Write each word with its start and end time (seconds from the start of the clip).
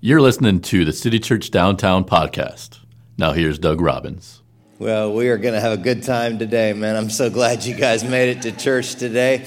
You're 0.00 0.20
listening 0.20 0.60
to 0.60 0.84
the 0.84 0.92
City 0.92 1.18
Church 1.18 1.50
Downtown 1.50 2.04
podcast. 2.04 2.78
Now, 3.16 3.32
here's 3.32 3.58
Doug 3.58 3.80
Robbins. 3.80 4.42
Well, 4.78 5.12
we 5.12 5.28
are 5.28 5.38
going 5.38 5.54
to 5.54 5.60
have 5.60 5.72
a 5.72 5.82
good 5.82 6.04
time 6.04 6.38
today, 6.38 6.72
man. 6.72 6.94
I'm 6.94 7.10
so 7.10 7.30
glad 7.30 7.64
you 7.64 7.74
guys 7.74 8.04
made 8.04 8.28
it 8.28 8.42
to 8.42 8.52
church 8.52 8.94
today. 8.94 9.44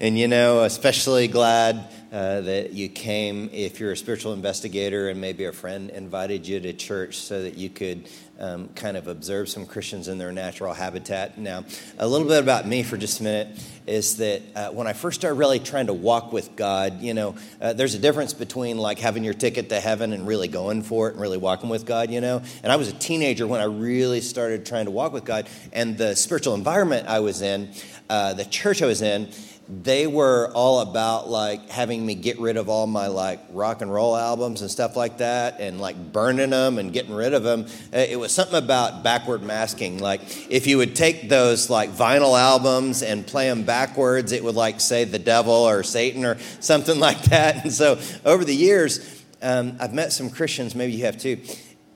And, 0.00 0.18
you 0.18 0.26
know, 0.26 0.64
especially 0.64 1.28
glad 1.28 1.88
uh, 2.10 2.40
that 2.40 2.72
you 2.72 2.88
came 2.88 3.48
if 3.52 3.78
you're 3.78 3.92
a 3.92 3.96
spiritual 3.96 4.32
investigator 4.32 5.08
and 5.08 5.20
maybe 5.20 5.44
a 5.44 5.52
friend 5.52 5.88
invited 5.90 6.48
you 6.48 6.58
to 6.58 6.72
church 6.72 7.18
so 7.18 7.40
that 7.40 7.56
you 7.56 7.70
could 7.70 8.08
um, 8.42 8.68
kind 8.74 8.96
of 8.96 9.06
observe 9.06 9.48
some 9.48 9.64
Christians 9.64 10.08
in 10.08 10.18
their 10.18 10.32
natural 10.32 10.74
habitat. 10.74 11.38
Now, 11.38 11.64
a 11.96 12.06
little 12.06 12.26
bit 12.26 12.42
about 12.42 12.66
me 12.66 12.82
for 12.82 12.96
just 12.96 13.20
a 13.20 13.22
minute 13.22 13.48
is 13.86 14.16
that 14.16 14.42
uh, 14.54 14.70
when 14.70 14.86
I 14.86 14.92
first 14.92 15.20
started 15.20 15.36
really 15.36 15.60
trying 15.60 15.86
to 15.86 15.92
walk 15.92 16.32
with 16.32 16.54
God, 16.56 17.00
you 17.00 17.14
know, 17.14 17.36
uh, 17.60 17.72
there's 17.72 17.94
a 17.94 17.98
difference 17.98 18.34
between 18.34 18.78
like 18.78 18.98
having 18.98 19.22
your 19.22 19.34
ticket 19.34 19.68
to 19.68 19.80
heaven 19.80 20.12
and 20.12 20.26
really 20.26 20.48
going 20.48 20.82
for 20.82 21.08
it 21.08 21.12
and 21.12 21.20
really 21.20 21.38
walking 21.38 21.68
with 21.68 21.86
God, 21.86 22.10
you 22.10 22.20
know. 22.20 22.42
And 22.62 22.72
I 22.72 22.76
was 22.76 22.88
a 22.88 22.92
teenager 22.92 23.46
when 23.46 23.60
I 23.60 23.64
really 23.64 24.20
started 24.20 24.66
trying 24.66 24.86
to 24.86 24.90
walk 24.90 25.12
with 25.12 25.24
God, 25.24 25.48
and 25.72 25.96
the 25.96 26.16
spiritual 26.16 26.54
environment 26.54 27.08
I 27.08 27.20
was 27.20 27.42
in, 27.42 27.70
uh, 28.10 28.34
the 28.34 28.44
church 28.44 28.82
I 28.82 28.86
was 28.86 29.02
in, 29.02 29.30
they 29.68 30.06
were 30.06 30.50
all 30.54 30.80
about 30.80 31.30
like 31.30 31.70
having 31.70 32.04
me 32.04 32.14
get 32.14 32.38
rid 32.38 32.56
of 32.56 32.68
all 32.68 32.86
my 32.86 33.06
like 33.06 33.40
rock 33.50 33.80
and 33.80 33.92
roll 33.92 34.16
albums 34.16 34.60
and 34.60 34.70
stuff 34.70 34.96
like 34.96 35.18
that 35.18 35.60
and 35.60 35.80
like 35.80 36.12
burning 36.12 36.50
them 36.50 36.78
and 36.78 36.92
getting 36.92 37.14
rid 37.14 37.32
of 37.32 37.42
them 37.42 37.66
it 37.92 38.18
was 38.18 38.32
something 38.32 38.56
about 38.56 39.02
backward 39.02 39.42
masking. 39.42 39.98
Like 39.98 40.20
if 40.50 40.66
you 40.66 40.78
would 40.78 40.96
take 40.96 41.28
those 41.28 41.70
like 41.70 41.90
vinyl 41.90 42.38
albums 42.38 43.02
and 43.02 43.26
play 43.26 43.48
them 43.48 43.62
backwards 43.62 44.32
it 44.32 44.42
would 44.42 44.56
like 44.56 44.80
say 44.80 45.04
the 45.04 45.18
devil 45.18 45.52
or 45.52 45.82
satan 45.82 46.24
or 46.24 46.38
something 46.60 46.98
like 46.98 47.22
that. 47.24 47.64
And 47.64 47.72
so 47.72 47.98
over 48.24 48.44
the 48.44 48.54
years 48.54 49.22
um, 49.42 49.76
i've 49.80 49.92
met 49.92 50.12
some 50.12 50.30
christians 50.30 50.74
maybe 50.74 50.92
you 50.92 51.04
have 51.04 51.18
too 51.18 51.40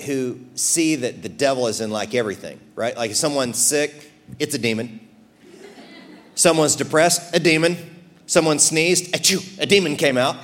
who 0.05 0.39
see 0.57 0.97
that 0.97 1.23
the 1.23 1.29
devil 1.29 1.69
is 1.69 1.81
in 1.81 1.91
like 1.91 2.15
everything 2.15 2.61
right? 2.75 2.97
Like 2.97 3.11
if 3.11 3.17
someone's 3.17 3.59
sick 3.59 4.11
it's 4.39 4.55
a 4.55 4.59
demon 4.59 5.06
Someone's 6.37 6.77
depressed, 6.77 7.35
a 7.35 7.41
demon. 7.41 7.77
Someone 8.27 8.59
sneezed, 8.59 9.13
achoo, 9.15 9.59
a 9.59 9.67
demon 9.67 9.97
came 9.97 10.19
out. 10.19 10.37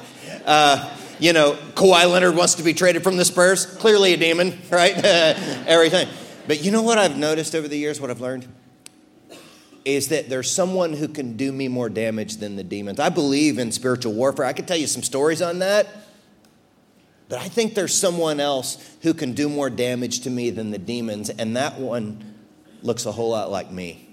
Uh, 0.45 0.91
you 1.21 1.33
know, 1.33 1.53
Kawhi 1.75 2.11
Leonard 2.11 2.35
wants 2.35 2.55
to 2.55 2.63
be 2.63 2.73
traded 2.73 3.05
from 3.05 3.17
the 3.17 3.25
Spurs, 3.25 3.67
clearly 3.67 4.15
a 4.15 4.17
demon, 4.17 4.59
right? 4.71 4.97
Everything. 4.97 6.09
But 6.49 6.65
you 6.65 6.71
know 6.71 6.83
what 6.83 6.99
I've 6.99 7.17
noticed 7.17 7.55
over 7.55 7.69
the 7.69 7.77
years, 7.77 8.01
what 8.01 8.11
I've 8.11 8.23
learned? 8.23 8.49
Is 9.85 10.09
that 10.09 10.31
there's 10.31 10.51
someone 10.51 10.95
who 10.95 11.09
can 11.09 11.37
do 11.37 11.53
me 11.53 11.69
more 11.69 11.91
damage 11.91 12.39
than 12.39 12.57
the 12.57 12.65
demons. 12.65 12.99
I 12.99 13.11
believe 13.11 13.59
in 13.59 13.71
spiritual 13.71 14.15
warfare. 14.15 14.47
I 14.47 14.55
could 14.55 14.67
tell 14.67 14.77
you 14.77 14.87
some 14.87 15.03
stories 15.03 15.43
on 15.43 15.59
that. 15.59 15.87
But 17.29 17.41
I 17.41 17.49
think 17.49 17.75
there's 17.75 17.95
someone 17.95 18.41
else 18.41 18.97
who 19.03 19.13
can 19.13 19.33
do 19.33 19.49
more 19.49 19.69
damage 19.69 20.21
to 20.21 20.31
me 20.31 20.51
than 20.51 20.71
the 20.71 20.79
demons, 20.79 21.29
and 21.29 21.57
that 21.57 21.79
one 21.79 22.35
looks 22.83 23.07
a 23.07 23.13
whole 23.13 23.31
lot 23.31 23.51
like 23.51 23.71
me. 23.71 24.12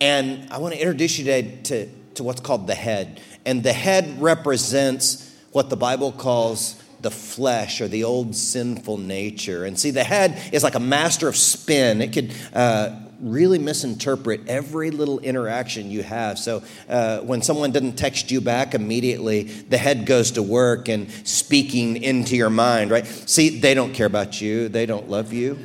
And 0.00 0.50
I 0.50 0.58
want 0.58 0.74
to 0.74 0.80
introduce 0.80 1.18
you 1.18 1.24
today 1.24 1.58
to, 1.64 1.88
to 2.14 2.24
what's 2.24 2.40
called 2.40 2.66
the 2.66 2.74
head. 2.74 3.20
And 3.44 3.62
the 3.62 3.72
head 3.72 4.20
represents 4.20 5.34
what 5.52 5.68
the 5.68 5.76
Bible 5.76 6.12
calls 6.12 6.82
the 7.00 7.10
flesh 7.10 7.80
or 7.80 7.88
the 7.88 8.04
old 8.04 8.34
sinful 8.34 8.98
nature. 8.98 9.64
And 9.64 9.78
see, 9.78 9.90
the 9.90 10.04
head 10.04 10.40
is 10.52 10.62
like 10.62 10.74
a 10.74 10.80
master 10.80 11.28
of 11.28 11.36
spin. 11.36 12.02
It 12.02 12.12
could 12.12 12.32
uh, 12.54 12.98
really 13.20 13.58
misinterpret 13.58 14.48
every 14.48 14.90
little 14.90 15.18
interaction 15.18 15.90
you 15.90 16.02
have. 16.02 16.38
So 16.38 16.62
uh, 16.88 17.20
when 17.20 17.42
someone 17.42 17.72
doesn't 17.72 17.96
text 17.96 18.30
you 18.30 18.40
back 18.40 18.74
immediately, 18.74 19.44
the 19.44 19.78
head 19.78 20.06
goes 20.06 20.32
to 20.32 20.42
work 20.42 20.88
and 20.88 21.10
speaking 21.26 22.02
into 22.02 22.36
your 22.36 22.50
mind, 22.50 22.90
right? 22.90 23.06
See, 23.06 23.60
they 23.60 23.74
don't 23.74 23.92
care 23.92 24.06
about 24.06 24.40
you, 24.40 24.68
they 24.68 24.86
don't 24.86 25.08
love 25.08 25.32
you. 25.32 25.58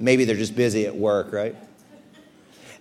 Maybe 0.00 0.24
they're 0.24 0.36
just 0.36 0.54
busy 0.54 0.86
at 0.86 0.94
work, 0.94 1.32
right? 1.32 1.56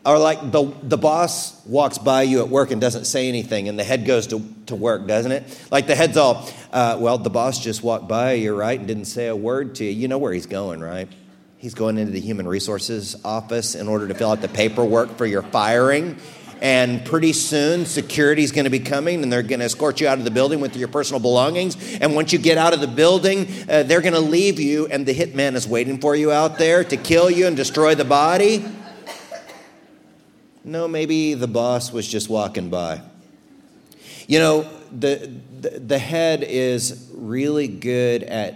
Or 0.08 0.18
like 0.18 0.52
the, 0.52 0.74
the 0.84 0.98
boss 0.98 1.66
walks 1.66 1.98
by 1.98 2.22
you 2.22 2.40
at 2.40 2.48
work 2.48 2.72
and 2.72 2.80
doesn't 2.80 3.04
say 3.06 3.28
anything, 3.28 3.68
and 3.68 3.78
the 3.78 3.84
head 3.84 4.06
goes 4.06 4.28
to, 4.28 4.42
to 4.68 4.76
work, 4.76 5.06
doesn't 5.06 5.34
it? 5.34 5.68
Like 5.70 5.86
the 5.88 5.96
head's 5.96 6.16
all, 6.16 6.50
uh, 6.72 6.98
well, 6.98 7.18
the 7.18 7.30
boss 7.30 7.62
just 7.62 7.84
walked 7.84 8.08
by 8.08 8.34
you, 8.34 8.56
right, 8.56 8.80
and 8.80 8.88
didn't 8.88 9.06
say 9.06 9.28
a 9.28 9.36
word 9.36 9.76
to 9.76 9.84
you. 9.84 9.92
You 9.92 10.08
know 10.08 10.18
where 10.18 10.32
he's 10.32 10.46
going, 10.46 10.80
right? 10.80 11.10
He's 11.58 11.74
going 11.74 11.98
into 11.98 12.14
the 12.14 12.22
human 12.22 12.48
resources 12.48 13.18
office 13.26 13.76
in 13.76 13.90
order 13.90 14.08
to 14.08 14.14
fill 14.14 14.32
out 14.32 14.40
the 14.40 14.48
paperwork 14.48 15.18
for 15.18 15.26
your 15.26 15.42
firing. 15.42 16.18
And 16.62 17.04
pretty 17.06 17.34
soon, 17.34 17.86
security 17.86 18.44
is 18.44 18.54
going 18.54 18.64
to 18.64 18.72
be 18.72 18.80
coming 18.80 19.22
and 19.24 19.32
they're 19.32 19.44
to 19.44 19.66
escort 19.66 20.00
you 20.00 20.08
out 20.08 20.20
of 20.20 20.24
the 20.24 20.32
building 20.32 20.62
with 20.62 20.78
your 20.78 20.88
personal 20.88 21.20
belongings. 21.20 21.76
And 22.00 22.16
once 22.16 22.32
you 22.32 22.40
get 22.40 22.58
out 22.58 22.74
of 22.74 22.80
the 22.80 22.88
building, 22.88 23.48
uh, 23.70 23.84
they're 23.84 24.02
to 24.14 24.20
leave 24.22 24.58
you, 24.58 24.88
and 24.88 25.06
the 25.06 25.14
hitman 25.14 25.56
is 25.56 25.68
waiting 25.68 26.00
for 26.00 26.16
you 26.16 26.32
out 26.32 26.58
there 26.58 26.86
to 26.86 26.96
kill 26.96 27.30
you 27.30 27.46
and 27.46 27.58
destroy 27.58 27.94
the 27.94 28.06
body. 28.06 28.66
No, 30.68 30.86
maybe 30.86 31.34
the 31.34 31.48
boss 31.48 31.94
was 31.94 32.06
just 32.06 32.30
walking 32.30 32.70
by. 32.70 33.02
You 34.28 34.40
know, 34.40 34.70
the, 34.92 35.32
the, 35.62 35.80
the 35.80 35.98
head 35.98 36.44
is 36.44 37.10
really 37.14 37.70
good 37.70 38.24
at 38.24 38.54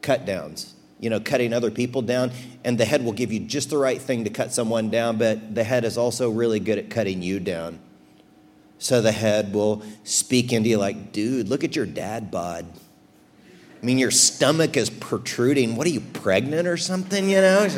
cut 0.00 0.24
downs, 0.24 0.72
you 0.98 1.10
know, 1.10 1.20
cutting 1.20 1.52
other 1.52 1.70
people 1.70 2.00
down. 2.00 2.32
And 2.64 2.78
the 2.78 2.86
head 2.86 3.04
will 3.04 3.12
give 3.12 3.30
you 3.30 3.40
just 3.40 3.68
the 3.68 3.76
right 3.76 4.00
thing 4.00 4.24
to 4.24 4.30
cut 4.30 4.54
someone 4.54 4.88
down, 4.88 5.18
but 5.18 5.54
the 5.54 5.62
head 5.62 5.84
is 5.84 5.98
also 5.98 6.30
really 6.30 6.58
good 6.58 6.78
at 6.78 6.88
cutting 6.88 7.20
you 7.20 7.38
down. 7.38 7.78
So 8.78 9.02
the 9.02 9.12
head 9.12 9.52
will 9.52 9.82
speak 10.04 10.54
into 10.54 10.70
you 10.70 10.78
like, 10.78 11.12
dude, 11.12 11.50
look 11.50 11.64
at 11.64 11.76
your 11.76 11.86
dad 11.86 12.30
bod. 12.30 12.64
I 13.82 13.84
mean, 13.84 13.98
your 13.98 14.10
stomach 14.10 14.78
is 14.78 14.88
protruding. 14.88 15.76
What 15.76 15.86
are 15.86 15.90
you, 15.90 16.00
pregnant 16.00 16.66
or 16.66 16.78
something? 16.78 17.28
You 17.28 17.42
know? 17.42 17.68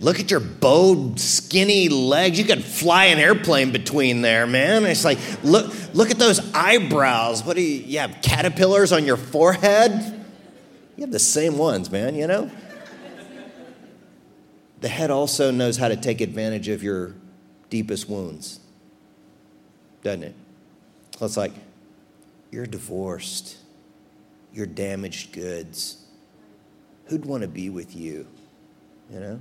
Look 0.00 0.20
at 0.20 0.30
your 0.30 0.40
bowed, 0.40 1.18
skinny 1.18 1.88
legs. 1.88 2.38
You 2.38 2.44
could 2.44 2.62
fly 2.62 3.06
an 3.06 3.18
airplane 3.18 3.72
between 3.72 4.22
there, 4.22 4.46
man. 4.46 4.86
It's 4.86 5.04
like, 5.04 5.18
look, 5.42 5.74
look 5.92 6.10
at 6.10 6.18
those 6.18 6.40
eyebrows. 6.54 7.42
What 7.42 7.56
do 7.56 7.62
you, 7.62 7.82
you 7.82 7.98
have 7.98 8.18
caterpillars 8.22 8.92
on 8.92 9.04
your 9.04 9.16
forehead? 9.16 10.24
You 10.96 11.02
have 11.02 11.10
the 11.10 11.18
same 11.18 11.58
ones, 11.58 11.90
man, 11.90 12.14
you 12.14 12.28
know? 12.28 12.50
The 14.80 14.88
head 14.88 15.10
also 15.10 15.50
knows 15.50 15.76
how 15.76 15.88
to 15.88 15.96
take 15.96 16.20
advantage 16.20 16.68
of 16.68 16.84
your 16.84 17.14
deepest 17.68 18.08
wounds, 18.08 18.60
doesn't 20.04 20.22
it? 20.22 20.34
So 21.18 21.26
It's 21.26 21.36
like, 21.36 21.52
you're 22.52 22.66
divorced, 22.66 23.56
you're 24.52 24.66
damaged 24.66 25.32
goods. 25.32 26.04
Who'd 27.06 27.26
want 27.26 27.42
to 27.42 27.48
be 27.48 27.68
with 27.70 27.96
you, 27.96 28.28
you 29.10 29.18
know? 29.18 29.40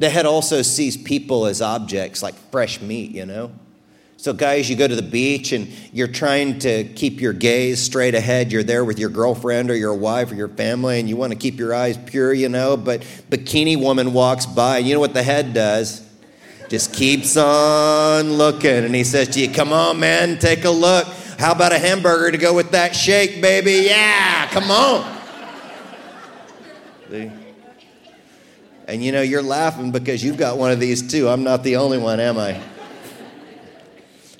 The 0.00 0.08
head 0.08 0.24
also 0.24 0.62
sees 0.62 0.96
people 0.96 1.44
as 1.44 1.60
objects, 1.60 2.22
like 2.22 2.34
fresh 2.50 2.80
meat, 2.80 3.10
you 3.10 3.26
know? 3.26 3.52
So, 4.16 4.32
guys, 4.32 4.68
you 4.68 4.74
go 4.74 4.88
to 4.88 4.96
the 4.96 5.02
beach 5.02 5.52
and 5.52 5.68
you're 5.92 6.08
trying 6.08 6.58
to 6.60 6.84
keep 6.84 7.20
your 7.20 7.34
gaze 7.34 7.82
straight 7.82 8.14
ahead. 8.14 8.50
You're 8.50 8.62
there 8.62 8.82
with 8.82 8.98
your 8.98 9.10
girlfriend 9.10 9.70
or 9.70 9.76
your 9.76 9.94
wife 9.94 10.32
or 10.32 10.34
your 10.34 10.48
family, 10.48 11.00
and 11.00 11.08
you 11.08 11.16
want 11.16 11.32
to 11.32 11.38
keep 11.38 11.58
your 11.58 11.74
eyes 11.74 11.98
pure, 12.06 12.32
you 12.32 12.48
know. 12.48 12.78
But 12.78 13.02
bikini 13.30 13.78
woman 13.78 14.14
walks 14.14 14.46
by. 14.46 14.78
And 14.78 14.86
you 14.86 14.94
know 14.94 15.00
what 15.00 15.12
the 15.12 15.22
head 15.22 15.52
does? 15.52 16.02
Just 16.70 16.94
keeps 16.94 17.36
on 17.36 18.34
looking, 18.34 18.84
and 18.84 18.94
he 18.94 19.04
says 19.04 19.28
to 19.28 19.40
you, 19.40 19.50
"Come 19.50 19.72
on, 19.72 20.00
man, 20.00 20.38
take 20.38 20.64
a 20.64 20.70
look. 20.70 21.06
How 21.38 21.52
about 21.52 21.72
a 21.72 21.78
hamburger 21.78 22.30
to 22.30 22.38
go 22.38 22.54
with 22.54 22.70
that 22.70 22.94
shake, 22.96 23.42
baby? 23.42 23.86
Yeah, 23.86 24.48
come 24.50 24.70
on." 24.70 25.20
See? 27.10 27.30
And 28.90 29.04
you 29.04 29.12
know, 29.12 29.22
you're 29.22 29.40
laughing 29.40 29.92
because 29.92 30.24
you've 30.24 30.36
got 30.36 30.58
one 30.58 30.72
of 30.72 30.80
these 30.80 31.12
too. 31.12 31.28
I'm 31.28 31.44
not 31.44 31.62
the 31.62 31.76
only 31.76 31.96
one, 31.96 32.18
am 32.18 32.36
I? 32.38 32.60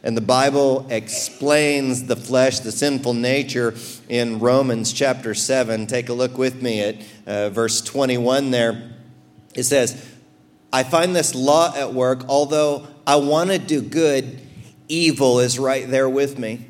And 0.03 0.17
the 0.17 0.21
Bible 0.21 0.89
explains 0.91 2.07
the 2.07 2.17
flesh, 2.17 2.59
the 2.59 2.73
sinful 2.73 3.15
nature 3.15 3.77
in 4.09 4.41
Romans 4.41 4.93
chapter 4.93 5.35
7. 5.35 5.87
Take 5.87 6.09
a 6.09 6.13
look 6.13 6.37
with 6.37 6.61
me 6.61 6.81
at 6.81 6.97
uh, 7.29 7.51
verse 7.51 7.81
21 7.81 8.51
there. 8.51 8.91
It 9.55 9.63
says, 9.63 10.05
I 10.73 10.83
find 10.83 11.15
this 11.15 11.33
law 11.33 11.73
at 11.77 11.95
work, 11.95 12.25
although 12.29 12.89
I 13.07 13.17
want 13.17 13.51
to 13.51 13.59
do 13.59 13.81
good, 13.81 14.41
evil 14.89 15.39
is 15.39 15.61
right 15.61 15.89
there 15.89 16.09
with 16.09 16.41
me. 16.41 16.70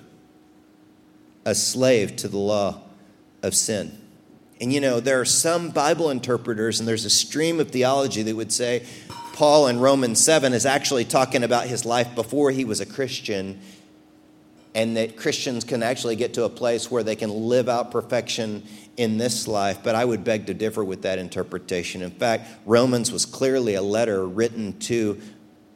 a 1.45 1.55
slave 1.55 2.15
to 2.17 2.27
the 2.27 2.37
law 2.37 2.81
of 3.43 3.55
sin. 3.55 3.97
And 4.59 4.71
you 4.71 4.79
know, 4.79 4.99
there 4.99 5.19
are 5.19 5.25
some 5.25 5.71
Bible 5.71 6.11
interpreters, 6.11 6.79
and 6.79 6.87
there's 6.87 7.05
a 7.05 7.09
stream 7.09 7.59
of 7.59 7.71
theology 7.71 8.21
that 8.21 8.35
would 8.35 8.53
say 8.53 8.85
Paul 9.33 9.67
in 9.67 9.79
Romans 9.79 10.23
7 10.23 10.53
is 10.53 10.67
actually 10.67 11.05
talking 11.05 11.43
about 11.43 11.65
his 11.65 11.83
life 11.83 12.13
before 12.13 12.51
he 12.51 12.63
was 12.63 12.79
a 12.79 12.85
Christian, 12.85 13.59
and 14.75 14.95
that 14.97 15.17
Christians 15.17 15.63
can 15.63 15.81
actually 15.81 16.15
get 16.15 16.35
to 16.35 16.43
a 16.43 16.49
place 16.49 16.91
where 16.91 17.01
they 17.01 17.15
can 17.15 17.31
live 17.31 17.67
out 17.67 17.91
perfection 17.91 18.63
in 18.97 19.17
this 19.17 19.47
life. 19.47 19.79
But 19.83 19.95
I 19.95 20.05
would 20.05 20.23
beg 20.23 20.45
to 20.45 20.53
differ 20.53 20.83
with 20.83 21.01
that 21.01 21.17
interpretation. 21.17 22.03
In 22.03 22.11
fact, 22.11 22.47
Romans 22.65 23.11
was 23.11 23.25
clearly 23.25 23.73
a 23.73 23.81
letter 23.81 24.27
written 24.27 24.77
to 24.79 25.19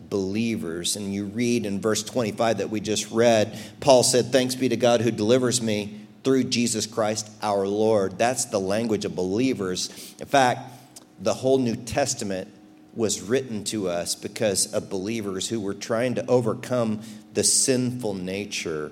believers. 0.09 0.95
And 0.95 1.13
you 1.13 1.25
read 1.25 1.65
in 1.65 1.81
verse 1.81 2.03
25 2.03 2.59
that 2.59 2.69
we 2.69 2.79
just 2.79 3.11
read, 3.11 3.57
Paul 3.79 4.03
said, 4.03 4.31
Thanks 4.31 4.55
be 4.55 4.69
to 4.69 4.77
God 4.77 5.01
who 5.01 5.11
delivers 5.11 5.61
me 5.61 6.01
through 6.23 6.45
Jesus 6.45 6.87
Christ 6.87 7.29
our 7.41 7.67
Lord. 7.67 8.17
That's 8.17 8.45
the 8.45 8.59
language 8.59 9.05
of 9.05 9.15
believers. 9.15 10.15
In 10.19 10.25
fact, 10.25 10.71
the 11.19 11.33
whole 11.33 11.57
New 11.57 11.75
Testament 11.75 12.51
was 12.93 13.21
written 13.21 13.63
to 13.65 13.89
us 13.89 14.15
because 14.15 14.73
of 14.73 14.89
believers 14.89 15.49
who 15.49 15.59
were 15.59 15.73
trying 15.73 16.15
to 16.15 16.25
overcome 16.27 17.01
the 17.33 17.43
sinful 17.43 18.13
nature, 18.13 18.91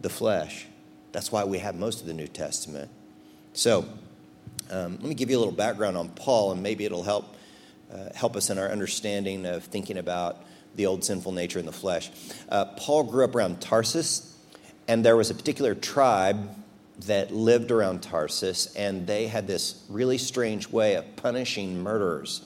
the 0.00 0.08
flesh. 0.08 0.66
That's 1.10 1.30
why 1.30 1.44
we 1.44 1.58
have 1.58 1.74
most 1.74 2.00
of 2.00 2.06
the 2.06 2.14
New 2.14 2.28
Testament. 2.28 2.90
So, 3.52 3.86
um, 4.70 4.92
let 4.92 5.02
me 5.02 5.14
give 5.14 5.28
you 5.28 5.36
a 5.36 5.40
little 5.40 5.52
background 5.52 5.96
on 5.96 6.08
Paul, 6.08 6.52
and 6.52 6.62
maybe 6.62 6.84
it'll 6.84 7.02
help 7.02 7.36
help 8.14 8.36
us 8.36 8.50
in 8.50 8.58
our 8.58 8.68
understanding 8.68 9.46
of 9.46 9.64
thinking 9.64 9.98
about 9.98 10.44
the 10.74 10.86
old 10.86 11.04
sinful 11.04 11.32
nature 11.32 11.58
in 11.58 11.66
the 11.66 11.72
flesh. 11.72 12.10
Uh, 12.48 12.64
Paul 12.76 13.04
grew 13.04 13.24
up 13.24 13.34
around 13.34 13.60
Tarsus, 13.60 14.36
and 14.88 15.04
there 15.04 15.16
was 15.16 15.30
a 15.30 15.34
particular 15.34 15.74
tribe 15.74 16.54
that 17.06 17.32
lived 17.32 17.70
around 17.70 18.02
Tarsus, 18.02 18.74
and 18.74 19.06
they 19.06 19.26
had 19.26 19.46
this 19.46 19.84
really 19.88 20.18
strange 20.18 20.68
way 20.68 20.94
of 20.94 21.16
punishing 21.16 21.82
murderers. 21.82 22.42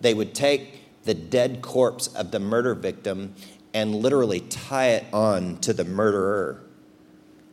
They 0.00 0.14
would 0.14 0.34
take 0.34 1.04
the 1.04 1.14
dead 1.14 1.62
corpse 1.62 2.08
of 2.08 2.30
the 2.30 2.40
murder 2.40 2.74
victim 2.74 3.34
and 3.72 3.94
literally 3.94 4.40
tie 4.40 4.88
it 4.88 5.06
on 5.12 5.58
to 5.58 5.72
the 5.72 5.84
murderer 5.84 6.62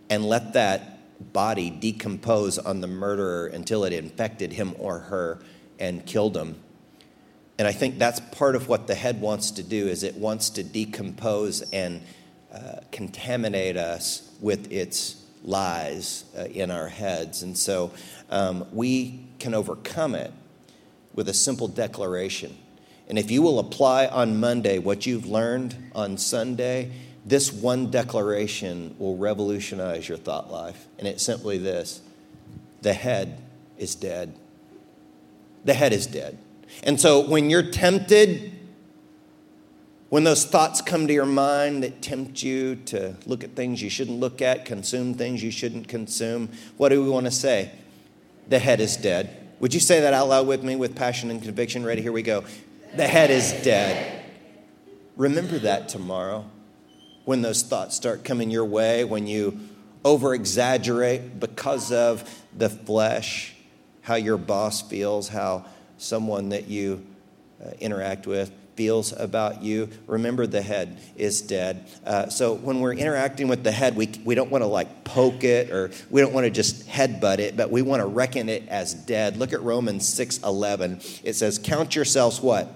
and 0.09 0.25
let 0.25 0.53
that 0.53 1.33
body 1.33 1.69
decompose 1.69 2.57
on 2.57 2.81
the 2.81 2.87
murderer 2.87 3.47
until 3.47 3.83
it 3.83 3.93
infected 3.93 4.53
him 4.53 4.73
or 4.79 4.99
her 4.99 5.39
and 5.79 6.05
killed 6.05 6.35
him. 6.35 6.55
And 7.59 7.67
I 7.67 7.71
think 7.71 7.97
that's 7.97 8.19
part 8.19 8.55
of 8.55 8.67
what 8.67 8.87
the 8.87 8.95
head 8.95 9.19
wants 9.19 9.51
to 9.51 9.63
do 9.63 9.87
is 9.87 10.03
it 10.03 10.15
wants 10.15 10.51
to 10.51 10.63
decompose 10.63 11.61
and 11.71 12.01
uh, 12.53 12.81
contaminate 12.91 13.77
us 13.77 14.31
with 14.39 14.71
its 14.71 15.23
lies 15.43 16.25
uh, 16.37 16.43
in 16.45 16.69
our 16.69 16.87
heads. 16.87 17.41
And 17.41 17.57
so 17.57 17.91
um, 18.29 18.65
we 18.71 19.25
can 19.39 19.53
overcome 19.53 20.13
it 20.13 20.31
with 21.13 21.29
a 21.29 21.33
simple 21.33 21.67
declaration. 21.67 22.55
And 23.07 23.17
if 23.17 23.31
you 23.31 23.41
will 23.41 23.59
apply 23.59 24.07
on 24.07 24.39
Monday 24.39 24.77
what 24.77 25.05
you've 25.05 25.25
learned 25.25 25.75
on 25.95 26.17
Sunday, 26.17 26.91
this 27.25 27.51
one 27.51 27.89
declaration 27.89 28.95
will 28.99 29.17
revolutionize 29.17 30.07
your 30.07 30.17
thought 30.17 30.51
life. 30.51 30.87
And 30.99 31.07
it's 31.07 31.23
simply 31.23 31.57
this 31.57 32.01
the 32.81 32.93
head 32.93 33.41
is 33.77 33.95
dead. 33.95 34.35
The 35.65 35.73
head 35.73 35.91
is 35.91 36.05
dead. 36.05 36.37
And 36.83 36.99
so 36.99 37.27
when 37.27 37.49
you're 37.49 37.69
tempted, 37.71 38.53
when 40.09 40.23
those 40.23 40.45
thoughts 40.45 40.81
come 40.81 41.07
to 41.07 41.13
your 41.13 41.25
mind 41.25 41.83
that 41.83 42.01
tempt 42.01 42.41
you 42.41 42.75
to 42.85 43.15
look 43.25 43.43
at 43.43 43.55
things 43.55 43.81
you 43.81 43.89
shouldn't 43.89 44.19
look 44.19 44.41
at, 44.41 44.65
consume 44.65 45.13
things 45.13 45.43
you 45.43 45.51
shouldn't 45.51 45.87
consume, 45.87 46.49
what 46.77 46.89
do 46.89 47.03
we 47.03 47.09
want 47.09 47.25
to 47.25 47.31
say? 47.31 47.71
The 48.47 48.59
head 48.59 48.79
is 48.79 48.95
dead. 48.95 49.35
Would 49.59 49.73
you 49.73 49.79
say 49.79 50.01
that 50.01 50.13
out 50.13 50.29
loud 50.29 50.47
with 50.47 50.63
me 50.63 50.75
with 50.75 50.95
passion 50.95 51.31
and 51.31 51.41
conviction? 51.41 51.85
Ready? 51.85 52.01
Here 52.01 52.11
we 52.11 52.21
go. 52.21 52.45
The 52.95 53.07
head 53.07 53.31
is 53.31 53.51
dead. 53.63 54.23
Remember 55.17 55.59
that 55.59 55.89
tomorrow 55.89 56.45
when 57.25 57.41
those 57.41 57.63
thoughts 57.63 57.95
start 57.95 58.23
coming 58.23 58.49
your 58.49 58.63
way, 58.63 59.03
when 59.03 59.27
you 59.27 59.59
over 60.05 60.33
exaggerate 60.33 61.39
because 61.39 61.91
of 61.91 62.43
the 62.55 62.69
flesh, 62.69 63.53
how 64.01 64.15
your 64.15 64.37
boss 64.37 64.81
feels, 64.81 65.27
how 65.27 65.65
someone 65.97 66.49
that 66.49 66.67
you 66.67 67.05
uh, 67.63 67.71
interact 67.79 68.27
with 68.27 68.51
feels 68.77 69.11
about 69.11 69.63
you. 69.63 69.89
Remember, 70.05 70.45
the 70.45 70.61
head 70.61 70.99
is 71.15 71.41
dead. 71.41 71.89
Uh, 72.05 72.29
so 72.29 72.53
when 72.53 72.79
we're 72.79 72.93
interacting 72.93 73.47
with 73.47 73.63
the 73.63 73.71
head, 73.71 73.95
we, 73.95 74.11
we 74.23 74.35
don't 74.35 74.51
want 74.51 74.61
to 74.61 74.67
like 74.67 75.03
poke 75.03 75.43
it 75.43 75.71
or 75.71 75.89
we 76.11 76.21
don't 76.21 76.31
want 76.31 76.45
to 76.45 76.51
just 76.51 76.87
headbutt 76.87 77.39
it, 77.39 77.57
but 77.57 77.71
we 77.71 77.81
want 77.81 78.01
to 78.01 78.05
reckon 78.05 78.47
it 78.47 78.67
as 78.69 78.93
dead. 78.93 79.35
Look 79.35 79.51
at 79.51 79.61
Romans 79.61 80.07
6 80.07 80.39
11. 80.43 81.01
It 81.23 81.33
says, 81.33 81.57
Count 81.57 81.95
yourselves 81.95 82.39
what? 82.39 82.71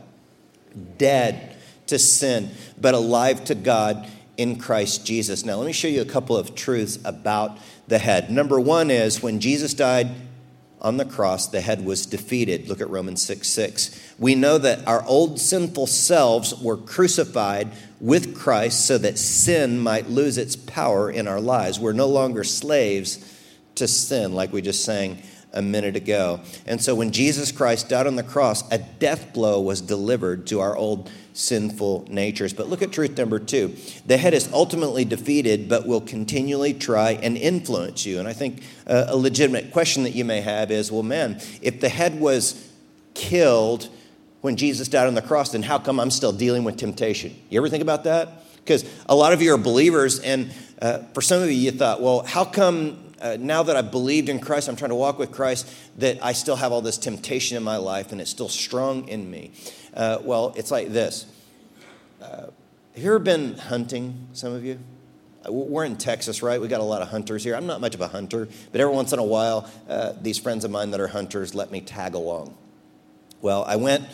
Dead 0.98 1.56
to 1.88 2.00
sin, 2.00 2.50
but 2.80 2.96
alive 2.96 3.46
to 3.46 3.56
God 3.56 4.08
in 4.38 4.58
Christ 4.58 5.06
Jesus. 5.06 5.46
Now, 5.46 5.58
let 5.58 5.68
me 5.68 5.74
show 5.74 5.88
you 5.88 6.02
a 6.02 6.06
couple 6.06 6.36
of 6.36 6.56
truths 6.56 6.98
about 7.06 7.60
the 7.88 8.00
head. 8.00 8.32
Number 8.32 8.60
one 8.60 8.90
is 8.90 9.22
when 9.22 9.40
Jesus 9.40 9.76
died, 9.76 10.10
on 10.82 10.98
the 10.98 11.06
cross, 11.06 11.48
the 11.48 11.62
head 11.62 11.86
was 11.86 12.06
defeated. 12.06 12.68
Look 12.68 12.82
at 12.82 12.90
Romans 12.90 13.22
6 13.22 13.48
6. 13.48 14.16
We 14.18 14.36
know 14.36 14.58
that 14.58 14.88
our 14.88 15.04
old 15.06 15.40
sinful 15.40 15.88
selves 15.88 16.60
were 16.60 16.78
crucified 16.78 17.72
with 18.00 18.36
Christ 18.36 18.86
so 18.86 18.98
that 18.98 19.20
sin 19.20 19.80
might 19.80 20.10
lose 20.10 20.38
its 20.40 20.56
power 20.56 21.12
in 21.12 21.28
our 21.28 21.40
lives. 21.40 21.80
We're 21.80 21.94
no 21.94 22.08
longer 22.08 22.44
slaves 22.44 23.20
to 23.76 23.88
sin, 23.88 24.34
like 24.34 24.52
we 24.52 24.62
just 24.62 24.84
sang 24.84 25.22
a 25.54 25.62
minute 25.62 25.96
ago. 25.96 26.40
And 26.66 26.82
so 26.82 26.96
when 26.96 27.12
Jesus 27.12 27.52
Christ 27.52 27.90
died 27.90 28.08
on 28.08 28.16
the 28.16 28.24
cross, 28.24 28.70
a 28.72 28.78
death 28.78 29.34
blow 29.34 29.60
was 29.62 29.82
delivered 29.82 30.48
to 30.48 30.60
our 30.60 30.76
old 30.76 31.10
sinful 31.34 32.08
natures. 32.10 32.54
But 32.54 32.68
look 32.68 32.82
at 32.82 32.92
truth 32.92 33.18
number 33.18 33.40
two 33.40 33.76
the 34.06 34.18
head 34.18 34.34
is 34.34 34.52
ultimately 34.52 35.06
defeated, 35.06 35.70
but 35.70 35.86
will 35.86 36.02
continually 36.02 36.74
try 36.74 37.12
and 37.12 37.38
influence 37.38 38.06
you. 38.06 38.20
And 38.20 38.28
I 38.28 38.34
think 38.34 38.64
uh, 38.88 39.06
a 39.08 39.16
legitimate 39.16 39.72
question 39.72 40.04
that 40.04 40.12
you 40.12 40.26
may 40.26 40.42
have 40.42 40.72
is 40.72 40.92
well, 40.92 41.04
man, 41.04 41.40
if 41.62 41.80
the 41.80 41.90
head 41.90 42.20
was 42.20 42.70
killed 43.14 43.90
when 44.42 44.56
Jesus 44.56 44.88
died 44.88 45.08
on 45.08 45.14
the 45.14 45.22
cross, 45.22 45.52
then 45.52 45.64
how 45.64 45.78
come 45.78 46.00
I'm 46.00 46.12
still 46.12 46.34
dealing 46.34 46.64
with 46.64 46.78
temptation? 46.78 47.36
You 47.50 47.60
ever 47.60 47.70
think 47.70 47.84
about 47.84 48.06
that? 48.06 48.44
Because 48.58 48.86
a 49.08 49.16
lot 49.16 49.34
of 49.34 49.42
you 49.42 49.54
are 49.54 49.58
believers, 49.58 50.20
and 50.20 50.52
uh, 50.82 51.00
for 51.14 51.22
some 51.22 51.42
of 51.42 51.50
you, 51.50 51.56
you 51.56 51.72
thought, 51.72 52.02
well, 52.02 52.24
how 52.24 52.46
come 52.46 53.11
uh, 53.22 53.38
now 53.40 53.64
that 53.64 53.76
I've 53.76 53.92
believed 53.92 54.30
in 54.30 54.40
Christ, 54.40 54.68
I'm 54.68 54.76
trying 54.76 54.90
to 54.90 54.96
walk 54.96 55.20
with 55.20 55.32
Christ, 55.32 55.72
that 55.98 56.24
I 56.24 56.34
still 56.34 56.56
have 56.56 56.72
all 56.72 56.82
this 56.82 56.98
temptation 56.98 57.58
in 57.58 57.64
my 57.64 57.78
life 57.78 58.12
and 58.12 58.20
it's 58.20 58.32
still 58.32 58.50
strong 58.50 59.08
in 59.08 59.30
me? 59.30 59.52
Uh, 59.94 60.20
well, 60.24 60.54
it's 60.56 60.72
like 60.72 60.90
this. 60.90 61.26
Uh, 62.22 62.48
have 62.96 63.04
you 63.04 63.10
ever 63.10 63.20
been 63.20 63.58
hunting, 63.58 64.28
some 64.34 64.54
of 64.54 64.66
you? 64.66 64.80
Uh, 65.48 65.52
we're 65.52 65.86
in 65.86 65.96
Texas, 65.96 66.44
right? 66.44 66.60
We 66.60 66.68
got 66.68 66.82
a 66.82 66.84
lot 66.84 67.02
of 67.02 67.10
hunters 67.10 67.44
here. 67.44 67.56
I'm 67.56 67.68
not 67.68 67.82
much 67.82 67.96
of 67.96 68.02
a 68.02 68.08
hunter, 68.08 68.48
but 68.72 68.82
every 68.82 68.94
once 68.94 69.14
in 69.14 69.20
a 69.20 69.24
while, 69.24 69.70
uh, 69.88 70.14
these 70.22 70.38
friends 70.38 70.66
of 70.66 70.72
mine 70.72 70.92
that 70.92 71.00
are 71.00 71.08
hunters 71.08 71.56
let 71.56 71.72
me 71.72 71.82
tag 71.82 72.16
along. 72.16 72.58
Well, 73.42 73.64
I 73.64 73.76
went 73.76 74.06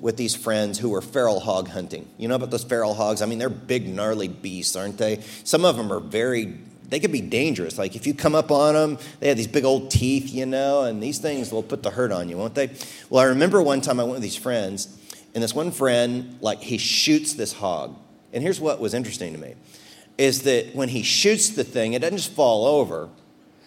with 0.00 0.16
these 0.16 0.34
friends 0.34 0.78
who 0.78 0.90
were 0.90 1.00
feral 1.00 1.40
hog 1.40 1.68
hunting. 1.68 2.08
You 2.18 2.28
know 2.28 2.34
about 2.34 2.50
those 2.50 2.64
feral 2.64 2.94
hogs? 2.94 3.22
I 3.22 3.26
mean, 3.26 3.38
they're 3.38 3.48
big, 3.48 3.88
gnarly 3.88 4.28
beasts, 4.28 4.74
aren't 4.74 4.98
they? 4.98 5.20
Some 5.44 5.64
of 5.64 5.76
them 5.76 5.92
are 5.92 6.00
very, 6.00 6.58
they 6.88 7.00
could 7.00 7.12
be 7.12 7.20
dangerous. 7.20 7.78
Like 7.78 7.96
if 7.96 8.06
you 8.06 8.14
come 8.14 8.34
up 8.34 8.50
on 8.50 8.74
them, 8.74 8.98
they 9.20 9.28
have 9.28 9.36
these 9.36 9.46
big 9.46 9.64
old 9.64 9.90
teeth, 9.90 10.32
you 10.32 10.46
know, 10.46 10.82
and 10.84 11.02
these 11.02 11.18
things 11.18 11.52
will 11.52 11.62
put 11.62 11.82
the 11.82 11.90
hurt 11.90 12.12
on 12.12 12.28
you, 12.28 12.36
won't 12.36 12.54
they? 12.54 12.70
Well, 13.10 13.22
I 13.22 13.28
remember 13.28 13.62
one 13.62 13.80
time 13.80 13.98
I 14.00 14.04
went 14.04 14.14
with 14.14 14.22
these 14.22 14.36
friends, 14.36 14.96
and 15.34 15.42
this 15.42 15.54
one 15.54 15.70
friend, 15.70 16.38
like, 16.40 16.60
he 16.60 16.78
shoots 16.78 17.34
this 17.34 17.52
hog. 17.52 17.96
And 18.32 18.42
here's 18.42 18.60
what 18.60 18.80
was 18.80 18.94
interesting 18.94 19.32
to 19.32 19.38
me 19.38 19.54
is 20.16 20.42
that 20.42 20.74
when 20.74 20.88
he 20.88 21.02
shoots 21.02 21.50
the 21.50 21.64
thing, 21.64 21.92
it 21.92 22.00
doesn't 22.00 22.18
just 22.18 22.32
fall 22.32 22.66
over, 22.66 23.08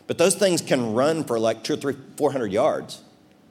but 0.08 0.18
those 0.18 0.36
things 0.36 0.62
can 0.62 0.94
run 0.94 1.26
for 1.26 1.38
like 1.38 1.64
two 1.64 1.74
or 1.74 1.78
three, 1.78 1.96
four 2.16 2.32
hundred 2.32 2.54
yards 2.54 3.02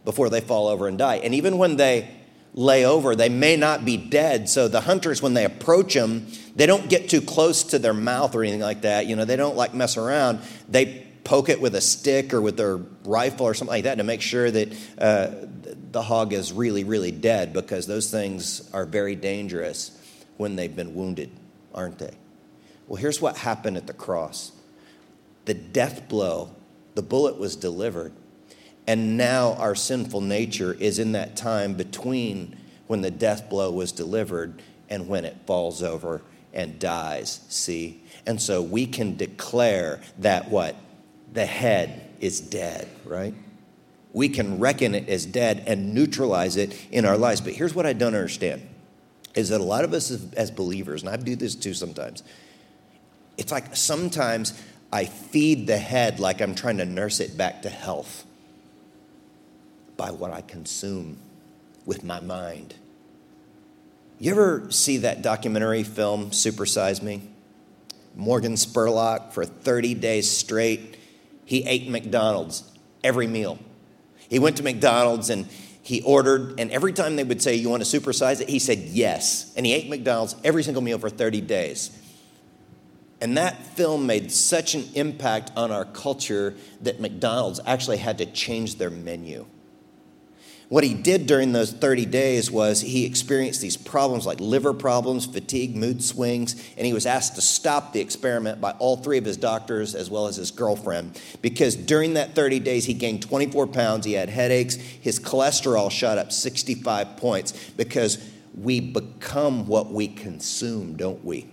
before 0.06 0.30
they 0.30 0.40
fall 0.40 0.68
over 0.68 0.88
and 0.88 0.96
die. 0.96 1.16
And 1.16 1.34
even 1.34 1.58
when 1.58 1.76
they 1.76 2.08
lay 2.56 2.86
over, 2.86 3.14
they 3.14 3.28
may 3.28 3.54
not 3.54 3.84
be 3.84 3.96
dead. 3.96 4.48
So 4.48 4.66
the 4.66 4.80
hunters, 4.80 5.22
when 5.22 5.34
they 5.34 5.44
approach 5.44 5.94
them, 5.94 6.26
they 6.56 6.66
don't 6.66 6.88
get 6.88 7.08
too 7.08 7.20
close 7.20 7.62
to 7.64 7.78
their 7.78 7.94
mouth 7.94 8.34
or 8.34 8.42
anything 8.42 8.60
like 8.60 8.80
that. 8.80 9.06
You 9.06 9.14
know, 9.14 9.24
they 9.24 9.36
don't 9.36 9.56
like 9.56 9.74
mess 9.74 9.96
around. 9.96 10.40
They 10.68 11.06
poke 11.22 11.50
it 11.50 11.60
with 11.60 11.74
a 11.74 11.80
stick 11.80 12.32
or 12.32 12.40
with 12.40 12.56
their 12.56 12.78
rifle 13.04 13.46
or 13.46 13.52
something 13.52 13.74
like 13.74 13.84
that 13.84 13.98
to 13.98 14.04
make 14.04 14.22
sure 14.22 14.50
that 14.50 14.72
uh, 14.98 15.30
the 15.92 16.02
hog 16.02 16.32
is 16.32 16.52
really, 16.52 16.82
really 16.82 17.10
dead 17.10 17.52
because 17.52 17.86
those 17.86 18.10
things 18.10 18.68
are 18.72 18.86
very 18.86 19.14
dangerous 19.14 19.92
when 20.38 20.56
they've 20.56 20.74
been 20.74 20.94
wounded, 20.94 21.30
aren't 21.74 21.98
they? 21.98 22.14
Well, 22.88 22.96
here's 22.96 23.20
what 23.20 23.36
happened 23.36 23.76
at 23.76 23.86
the 23.86 23.92
cross 23.92 24.52
the 25.44 25.54
death 25.54 26.08
blow, 26.08 26.50
the 26.94 27.02
bullet 27.02 27.38
was 27.38 27.54
delivered. 27.54 28.12
And 28.86 29.16
now 29.16 29.54
our 29.54 29.74
sinful 29.74 30.20
nature 30.20 30.72
is 30.72 30.98
in 30.98 31.12
that 31.12 31.36
time 31.36 31.74
between 31.74 32.56
when 32.86 33.00
the 33.00 33.10
death 33.10 33.50
blow 33.50 33.72
was 33.72 33.90
delivered 33.90 34.62
and 34.88 35.08
when 35.08 35.24
it 35.24 35.36
falls 35.44 35.82
over 35.82 36.22
and 36.52 36.78
dies. 36.78 37.40
See? 37.48 38.02
And 38.26 38.40
so 38.40 38.62
we 38.62 38.86
can 38.86 39.16
declare 39.16 40.00
that 40.18 40.50
what? 40.50 40.76
The 41.32 41.46
head 41.46 42.08
is 42.20 42.40
dead, 42.40 42.88
right? 43.04 43.34
We 44.12 44.28
can 44.28 44.60
reckon 44.60 44.94
it 44.94 45.08
as 45.08 45.26
dead 45.26 45.64
and 45.66 45.92
neutralize 45.92 46.56
it 46.56 46.74
in 46.90 47.04
our 47.04 47.18
lives. 47.18 47.40
But 47.40 47.54
here's 47.54 47.74
what 47.74 47.86
I 47.86 47.92
don't 47.92 48.14
understand 48.14 48.66
is 49.34 49.50
that 49.50 49.60
a 49.60 49.64
lot 49.64 49.84
of 49.84 49.92
us 49.92 50.10
as 50.32 50.50
believers, 50.50 51.02
and 51.02 51.10
I 51.10 51.16
do 51.16 51.36
this 51.36 51.54
too 51.54 51.74
sometimes, 51.74 52.22
it's 53.36 53.52
like 53.52 53.76
sometimes 53.76 54.58
I 54.90 55.04
feed 55.04 55.66
the 55.66 55.76
head 55.76 56.20
like 56.20 56.40
I'm 56.40 56.54
trying 56.54 56.78
to 56.78 56.86
nurse 56.86 57.20
it 57.20 57.36
back 57.36 57.62
to 57.62 57.68
health 57.68 58.24
by 59.96 60.10
what 60.10 60.30
I 60.30 60.40
consume 60.40 61.18
with 61.84 62.04
my 62.04 62.20
mind. 62.20 62.74
You 64.18 64.30
ever 64.30 64.70
see 64.70 64.98
that 64.98 65.22
documentary 65.22 65.82
film, 65.82 66.30
Supersize 66.30 67.02
Me? 67.02 67.22
Morgan 68.14 68.54
Spurlock, 68.54 69.32
for 69.32 69.44
30 69.44 69.94
days 69.94 70.30
straight, 70.30 70.96
he 71.44 71.64
ate 71.64 71.88
McDonald's 71.88 72.64
every 73.04 73.26
meal. 73.26 73.58
He 74.28 74.38
went 74.38 74.56
to 74.56 74.62
McDonald's 74.62 75.30
and 75.30 75.46
he 75.82 76.02
ordered, 76.02 76.58
and 76.58 76.72
every 76.72 76.92
time 76.92 77.14
they 77.14 77.22
would 77.22 77.40
say, 77.40 77.54
You 77.54 77.68
want 77.68 77.84
to 77.84 78.00
supersize 78.00 78.40
it? 78.40 78.48
He 78.48 78.58
said 78.58 78.78
yes. 78.78 79.52
And 79.56 79.64
he 79.64 79.72
ate 79.72 79.88
McDonald's 79.88 80.34
every 80.42 80.64
single 80.64 80.82
meal 80.82 80.98
for 80.98 81.08
30 81.08 81.42
days. 81.42 81.96
And 83.20 83.36
that 83.36 83.62
film 83.76 84.06
made 84.06 84.32
such 84.32 84.74
an 84.74 84.84
impact 84.94 85.52
on 85.56 85.70
our 85.70 85.84
culture 85.84 86.54
that 86.80 87.00
McDonald's 87.00 87.60
actually 87.64 87.98
had 87.98 88.18
to 88.18 88.26
change 88.26 88.76
their 88.76 88.90
menu. 88.90 89.46
What 90.68 90.82
he 90.82 90.94
did 90.94 91.28
during 91.28 91.52
those 91.52 91.72
30 91.72 92.06
days 92.06 92.50
was 92.50 92.80
he 92.80 93.04
experienced 93.04 93.60
these 93.60 93.76
problems 93.76 94.26
like 94.26 94.40
liver 94.40 94.74
problems, 94.74 95.24
fatigue, 95.24 95.76
mood 95.76 96.02
swings, 96.02 96.54
and 96.76 96.84
he 96.84 96.92
was 96.92 97.06
asked 97.06 97.36
to 97.36 97.40
stop 97.40 97.92
the 97.92 98.00
experiment 98.00 98.60
by 98.60 98.72
all 98.72 98.96
three 98.96 99.16
of 99.16 99.24
his 99.24 99.36
doctors 99.36 99.94
as 99.94 100.10
well 100.10 100.26
as 100.26 100.34
his 100.34 100.50
girlfriend 100.50 101.20
because 101.40 101.76
during 101.76 102.14
that 102.14 102.34
30 102.34 102.58
days 102.58 102.84
he 102.84 102.94
gained 102.94 103.22
24 103.22 103.68
pounds, 103.68 104.04
he 104.04 104.14
had 104.14 104.28
headaches, 104.28 104.74
his 104.74 105.20
cholesterol 105.20 105.88
shot 105.88 106.18
up 106.18 106.32
65 106.32 107.16
points 107.16 107.52
because 107.76 108.18
we 108.60 108.80
become 108.80 109.66
what 109.66 109.92
we 109.92 110.08
consume, 110.08 110.96
don't 110.96 111.24
we? 111.24 111.46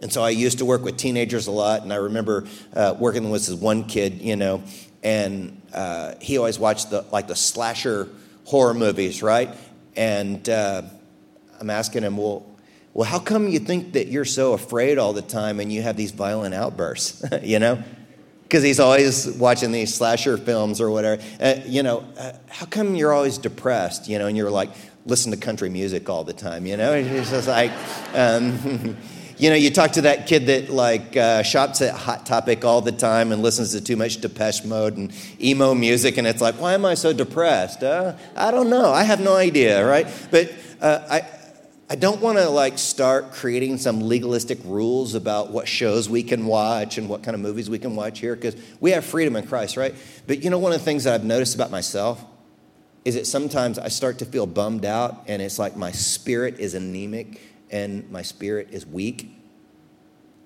And 0.00 0.12
so 0.12 0.22
I 0.22 0.30
used 0.30 0.58
to 0.58 0.64
work 0.64 0.84
with 0.84 0.96
teenagers 0.96 1.46
a 1.48 1.50
lot, 1.50 1.82
and 1.82 1.92
I 1.92 1.96
remember 1.96 2.46
uh, 2.74 2.94
working 2.98 3.30
with 3.30 3.46
this 3.46 3.54
one 3.56 3.84
kid, 3.84 4.20
you 4.20 4.36
know, 4.36 4.62
and 5.02 5.60
uh, 5.74 6.14
he 6.20 6.38
always 6.38 6.58
watched 6.58 6.90
the 6.90 7.04
like 7.12 7.26
the 7.26 7.36
slasher 7.36 8.08
horror 8.44 8.74
movies, 8.74 9.22
right? 9.22 9.50
And 9.96 10.48
uh, 10.48 10.82
I'm 11.60 11.70
asking 11.70 12.02
him, 12.02 12.16
well, 12.16 12.46
well, 12.92 13.08
how 13.08 13.18
come 13.18 13.48
you 13.48 13.58
think 13.58 13.94
that 13.94 14.08
you're 14.08 14.24
so 14.24 14.52
afraid 14.52 14.98
all 14.98 15.12
the 15.12 15.22
time 15.22 15.60
and 15.60 15.72
you 15.72 15.82
have 15.82 15.96
these 15.96 16.12
violent 16.12 16.54
outbursts? 16.54 17.24
you 17.42 17.58
know, 17.58 17.82
because 18.42 18.62
he's 18.62 18.80
always 18.80 19.26
watching 19.26 19.72
these 19.72 19.94
slasher 19.94 20.36
films 20.36 20.80
or 20.80 20.90
whatever. 20.90 21.22
Uh, 21.40 21.56
you 21.66 21.82
know, 21.82 22.04
uh, 22.18 22.32
how 22.48 22.66
come 22.66 22.94
you're 22.94 23.12
always 23.12 23.38
depressed? 23.38 24.08
You 24.08 24.18
know, 24.18 24.26
and 24.26 24.36
you're 24.36 24.50
like 24.50 24.70
listen 25.06 25.32
to 25.32 25.36
country 25.36 25.68
music 25.68 26.08
all 26.08 26.24
the 26.24 26.32
time. 26.32 26.66
You 26.66 26.76
know, 26.76 26.94
it's 26.94 27.30
just 27.30 27.48
like. 27.48 27.72
Um, 28.14 28.96
You 29.36 29.50
know, 29.50 29.56
you 29.56 29.70
talk 29.70 29.92
to 29.92 30.02
that 30.02 30.28
kid 30.28 30.46
that 30.46 30.70
like 30.70 31.16
uh, 31.16 31.42
shops 31.42 31.82
at 31.82 31.92
Hot 31.92 32.24
Topic 32.24 32.64
all 32.64 32.80
the 32.80 32.92
time 32.92 33.32
and 33.32 33.42
listens 33.42 33.72
to 33.72 33.80
too 33.80 33.96
much 33.96 34.20
Depeche 34.20 34.64
Mode 34.64 34.96
and 34.96 35.12
emo 35.40 35.74
music, 35.74 36.18
and 36.18 36.26
it's 36.26 36.40
like, 36.40 36.54
why 36.60 36.74
am 36.74 36.84
I 36.84 36.94
so 36.94 37.12
depressed? 37.12 37.82
Uh, 37.82 38.14
I 38.36 38.52
don't 38.52 38.70
know. 38.70 38.92
I 38.92 39.02
have 39.02 39.20
no 39.20 39.34
idea, 39.34 39.84
right? 39.84 40.06
But 40.30 40.52
uh, 40.80 41.00
I, 41.10 41.22
I 41.90 41.96
don't 41.96 42.20
want 42.20 42.38
to 42.38 42.48
like 42.48 42.78
start 42.78 43.32
creating 43.32 43.78
some 43.78 44.02
legalistic 44.02 44.58
rules 44.64 45.16
about 45.16 45.50
what 45.50 45.66
shows 45.66 46.08
we 46.08 46.22
can 46.22 46.46
watch 46.46 46.96
and 46.96 47.08
what 47.08 47.24
kind 47.24 47.34
of 47.34 47.40
movies 47.40 47.68
we 47.68 47.80
can 47.80 47.96
watch 47.96 48.20
here 48.20 48.36
because 48.36 48.54
we 48.78 48.92
have 48.92 49.04
freedom 49.04 49.34
in 49.34 49.48
Christ, 49.48 49.76
right? 49.76 49.96
But 50.28 50.44
you 50.44 50.50
know, 50.50 50.60
one 50.60 50.72
of 50.72 50.78
the 50.78 50.84
things 50.84 51.04
that 51.04 51.14
I've 51.14 51.24
noticed 51.24 51.56
about 51.56 51.72
myself 51.72 52.24
is 53.04 53.16
that 53.16 53.26
sometimes 53.26 53.80
I 53.80 53.88
start 53.88 54.20
to 54.20 54.24
feel 54.24 54.46
bummed 54.46 54.84
out 54.84 55.24
and 55.26 55.42
it's 55.42 55.58
like 55.58 55.76
my 55.76 55.90
spirit 55.90 56.60
is 56.60 56.74
anemic 56.74 57.40
and 57.70 58.10
my 58.10 58.22
spirit 58.22 58.68
is 58.70 58.86
weak, 58.86 59.30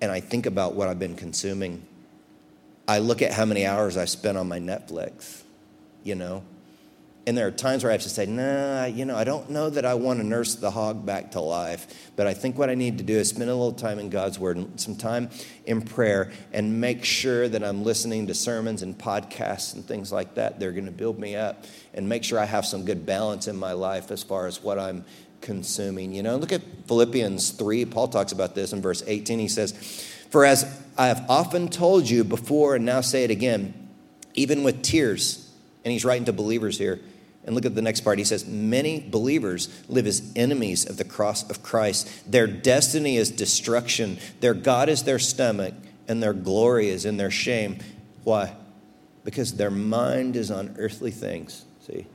and 0.01 0.11
I 0.11 0.19
think 0.19 0.45
about 0.45 0.75
what 0.75 0.87
I've 0.87 0.99
been 0.99 1.15
consuming, 1.15 1.85
I 2.87 2.99
look 2.99 3.21
at 3.21 3.31
how 3.31 3.45
many 3.45 3.65
hours 3.65 3.97
I've 3.97 4.09
spent 4.09 4.37
on 4.37 4.47
my 4.47 4.59
Netflix, 4.59 5.43
you 6.03 6.15
know, 6.15 6.43
and 7.29 7.37
there 7.37 7.45
are 7.45 7.51
times 7.51 7.83
where 7.83 7.91
I 7.91 7.93
have 7.93 8.01
to 8.01 8.09
say, 8.09 8.25
nah, 8.25 8.85
you 8.85 9.05
know, 9.05 9.15
I 9.15 9.23
don't 9.23 9.51
know 9.51 9.69
that 9.69 9.85
I 9.85 9.93
want 9.93 10.19
to 10.19 10.25
nurse 10.25 10.55
the 10.55 10.71
hog 10.71 11.05
back 11.05 11.33
to 11.33 11.41
life, 11.41 12.09
but 12.15 12.25
I 12.25 12.33
think 12.33 12.57
what 12.57 12.71
I 12.71 12.73
need 12.73 12.97
to 12.97 13.03
do 13.03 13.17
is 13.17 13.29
spend 13.29 13.51
a 13.51 13.53
little 13.53 13.71
time 13.71 13.99
in 13.99 14.09
God's 14.09 14.39
Word 14.39 14.57
and 14.57 14.79
some 14.79 14.95
time 14.95 15.29
in 15.67 15.83
prayer 15.83 16.31
and 16.53 16.81
make 16.81 17.05
sure 17.05 17.47
that 17.47 17.63
I'm 17.63 17.83
listening 17.83 18.25
to 18.27 18.33
sermons 18.33 18.81
and 18.81 18.97
podcasts 18.97 19.75
and 19.75 19.85
things 19.85 20.11
like 20.11 20.33
that. 20.35 20.59
They're 20.59 20.71
going 20.71 20.87
to 20.87 20.91
build 20.91 21.19
me 21.19 21.35
up 21.35 21.65
and 21.93 22.09
make 22.09 22.23
sure 22.23 22.39
I 22.39 22.45
have 22.45 22.65
some 22.65 22.83
good 22.83 23.05
balance 23.05 23.47
in 23.47 23.55
my 23.55 23.73
life 23.73 24.09
as 24.09 24.23
far 24.23 24.47
as 24.47 24.63
what 24.63 24.79
I'm 24.79 25.05
consuming. 25.41 26.13
You 26.13 26.23
know, 26.23 26.37
look 26.37 26.51
at 26.51 26.61
Philippians 26.87 27.51
3. 27.51 27.85
Paul 27.85 28.07
talks 28.07 28.31
about 28.31 28.55
this 28.55 28.73
in 28.73 28.81
verse 28.81 29.03
18. 29.05 29.39
He 29.39 29.47
says, 29.47 29.71
For 30.29 30.45
as 30.45 30.65
I 30.97 31.07
have 31.07 31.25
often 31.29 31.69
told 31.69 32.09
you 32.09 32.23
before 32.23 32.75
and 32.75 32.85
now 32.85 33.01
say 33.01 33.23
it 33.23 33.31
again, 33.31 33.89
even 34.33 34.63
with 34.63 34.81
tears, 34.81 35.51
and 35.83 35.91
he's 35.91 36.05
writing 36.05 36.25
to 36.25 36.33
believers 36.33 36.77
here. 36.77 36.99
And 37.45 37.55
look 37.55 37.65
at 37.65 37.73
the 37.73 37.81
next 37.81 38.01
part. 38.01 38.19
He 38.19 38.25
says, 38.25 38.45
Many 38.45 38.99
believers 38.99 39.69
live 39.87 40.05
as 40.05 40.31
enemies 40.35 40.87
of 40.87 40.97
the 40.97 41.03
cross 41.03 41.49
of 41.49 41.63
Christ. 41.63 42.29
Their 42.31 42.47
destiny 42.47 43.17
is 43.17 43.31
destruction. 43.31 44.19
Their 44.41 44.53
God 44.53 44.89
is 44.89 45.03
their 45.03 45.19
stomach, 45.19 45.73
and 46.07 46.21
their 46.21 46.33
glory 46.33 46.89
is 46.89 47.05
in 47.05 47.17
their 47.17 47.31
shame. 47.31 47.79
Why? 48.23 48.55
Because 49.23 49.53
their 49.53 49.71
mind 49.71 50.35
is 50.35 50.51
on 50.51 50.75
earthly 50.77 51.11
things. 51.11 51.65
See? 51.87 52.07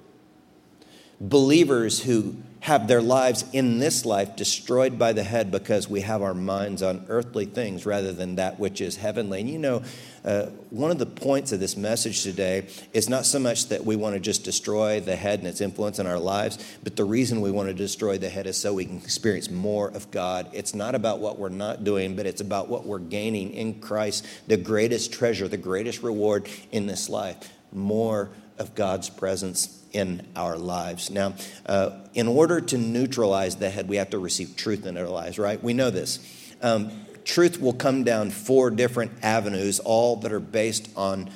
Believers 1.20 2.02
who 2.02 2.36
have 2.64 2.88
their 2.88 3.02
lives 3.02 3.44
in 3.52 3.78
this 3.78 4.06
life 4.06 4.36
destroyed 4.36 4.98
by 4.98 5.12
the 5.12 5.22
head 5.22 5.50
because 5.50 5.86
we 5.86 6.00
have 6.00 6.22
our 6.22 6.32
minds 6.32 6.82
on 6.82 7.04
earthly 7.10 7.44
things 7.44 7.84
rather 7.84 8.10
than 8.10 8.36
that 8.36 8.58
which 8.58 8.80
is 8.80 8.96
heavenly. 8.96 9.40
And 9.40 9.50
you 9.50 9.58
know, 9.58 9.82
uh, 10.24 10.46
one 10.70 10.90
of 10.90 10.96
the 10.96 11.04
points 11.04 11.52
of 11.52 11.60
this 11.60 11.76
message 11.76 12.22
today 12.22 12.66
is 12.94 13.06
not 13.06 13.26
so 13.26 13.38
much 13.38 13.68
that 13.68 13.84
we 13.84 13.96
want 13.96 14.14
to 14.14 14.20
just 14.20 14.44
destroy 14.44 14.98
the 14.98 15.14
head 15.14 15.40
and 15.40 15.48
its 15.48 15.60
influence 15.60 15.98
in 15.98 16.06
our 16.06 16.18
lives, 16.18 16.78
but 16.82 16.96
the 16.96 17.04
reason 17.04 17.42
we 17.42 17.50
want 17.50 17.68
to 17.68 17.74
destroy 17.74 18.16
the 18.16 18.30
head 18.30 18.46
is 18.46 18.56
so 18.56 18.72
we 18.72 18.86
can 18.86 18.96
experience 18.96 19.50
more 19.50 19.88
of 19.88 20.10
God. 20.10 20.48
It's 20.54 20.74
not 20.74 20.94
about 20.94 21.18
what 21.18 21.38
we're 21.38 21.50
not 21.50 21.84
doing, 21.84 22.16
but 22.16 22.24
it's 22.24 22.40
about 22.40 22.70
what 22.70 22.86
we're 22.86 22.98
gaining 22.98 23.52
in 23.52 23.78
Christ, 23.80 24.26
the 24.46 24.56
greatest 24.56 25.12
treasure, 25.12 25.48
the 25.48 25.58
greatest 25.58 26.02
reward 26.02 26.48
in 26.72 26.86
this 26.86 27.10
life. 27.10 27.36
More 27.72 28.30
of 28.56 28.74
God's 28.74 29.10
presence 29.10 29.83
in 29.94 30.26
our 30.36 30.58
lives. 30.58 31.08
Now, 31.08 31.34
uh, 31.64 31.90
in 32.12 32.28
order 32.28 32.60
to 32.60 32.76
neutralize 32.76 33.56
the 33.56 33.70
head, 33.70 33.88
we 33.88 33.96
have 33.96 34.10
to 34.10 34.18
receive 34.18 34.56
truth 34.56 34.84
in 34.84 34.98
our 34.98 35.08
lives, 35.08 35.38
right? 35.38 35.62
We 35.62 35.72
know 35.72 35.90
this. 35.90 36.18
Um, 36.60 36.90
truth 37.24 37.60
will 37.60 37.72
come 37.72 38.04
down 38.04 38.30
four 38.30 38.70
different 38.70 39.12
avenues, 39.22 39.80
all 39.80 40.16
that 40.16 40.32
are 40.32 40.40
based 40.40 40.90
on 40.96 41.30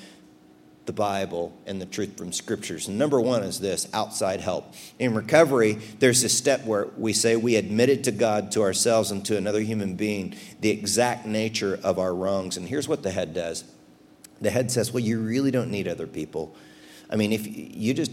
the 0.86 0.92
Bible 0.92 1.56
and 1.66 1.80
the 1.80 1.86
truth 1.86 2.16
from 2.16 2.32
scriptures. 2.32 2.88
And 2.88 2.98
number 2.98 3.20
one 3.20 3.42
is 3.42 3.60
this 3.60 3.88
outside 3.92 4.40
help. 4.40 4.74
In 4.98 5.14
recovery, 5.14 5.74
there's 5.98 6.22
this 6.22 6.36
step 6.36 6.64
where 6.64 6.88
we 6.96 7.12
say 7.12 7.36
we 7.36 7.56
admitted 7.56 8.04
to 8.04 8.10
God, 8.10 8.50
to 8.52 8.62
ourselves, 8.62 9.10
and 9.10 9.24
to 9.26 9.36
another 9.36 9.60
human 9.60 9.94
being 9.94 10.34
the 10.60 10.70
exact 10.70 11.26
nature 11.26 11.78
of 11.84 11.98
our 11.98 12.14
wrongs. 12.14 12.56
And 12.56 12.66
here's 12.66 12.88
what 12.88 13.02
the 13.02 13.10
head 13.10 13.34
does 13.34 13.64
the 14.40 14.50
head 14.50 14.70
says, 14.70 14.92
Well, 14.92 15.02
you 15.02 15.20
really 15.20 15.50
don't 15.50 15.70
need 15.70 15.88
other 15.88 16.06
people. 16.06 16.56
I 17.10 17.16
mean, 17.16 17.32
if 17.32 17.46
you 17.46 17.92
just 17.94 18.12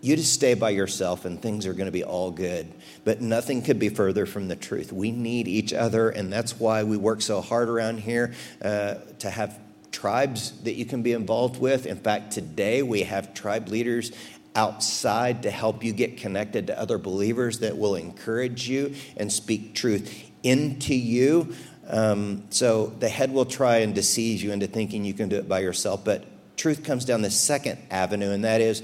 you 0.00 0.16
just 0.16 0.32
stay 0.32 0.54
by 0.54 0.70
yourself 0.70 1.24
and 1.24 1.40
things 1.40 1.66
are 1.66 1.74
going 1.74 1.86
to 1.86 1.92
be 1.92 2.04
all 2.04 2.30
good. 2.30 2.72
But 3.04 3.20
nothing 3.20 3.62
could 3.62 3.78
be 3.78 3.88
further 3.88 4.26
from 4.26 4.48
the 4.48 4.56
truth. 4.56 4.92
We 4.92 5.10
need 5.10 5.46
each 5.46 5.72
other, 5.72 6.10
and 6.10 6.32
that's 6.32 6.58
why 6.58 6.84
we 6.84 6.96
work 6.96 7.22
so 7.22 7.40
hard 7.40 7.68
around 7.68 8.00
here 8.00 8.34
uh, 8.62 8.94
to 9.18 9.30
have 9.30 9.58
tribes 9.92 10.52
that 10.62 10.74
you 10.74 10.84
can 10.84 11.02
be 11.02 11.12
involved 11.12 11.60
with. 11.60 11.86
In 11.86 11.98
fact, 11.98 12.32
today 12.32 12.82
we 12.82 13.02
have 13.02 13.34
tribe 13.34 13.68
leaders 13.68 14.12
outside 14.54 15.42
to 15.42 15.50
help 15.50 15.84
you 15.84 15.92
get 15.92 16.16
connected 16.16 16.66
to 16.68 16.78
other 16.78 16.98
believers 16.98 17.60
that 17.60 17.76
will 17.76 17.94
encourage 17.94 18.68
you 18.68 18.94
and 19.16 19.32
speak 19.32 19.74
truth 19.74 20.30
into 20.42 20.94
you. 20.94 21.54
Um, 21.88 22.44
so 22.50 22.86
the 22.86 23.08
head 23.08 23.32
will 23.32 23.44
try 23.44 23.78
and 23.78 23.94
deceive 23.94 24.42
you 24.42 24.52
into 24.52 24.66
thinking 24.66 25.04
you 25.04 25.14
can 25.14 25.28
do 25.28 25.36
it 25.36 25.48
by 25.48 25.60
yourself, 25.60 26.04
but 26.04 26.24
truth 26.60 26.84
comes 26.84 27.04
down 27.04 27.22
the 27.22 27.30
second 27.30 27.78
avenue, 27.90 28.30
and 28.30 28.44
that 28.44 28.60
is 28.60 28.82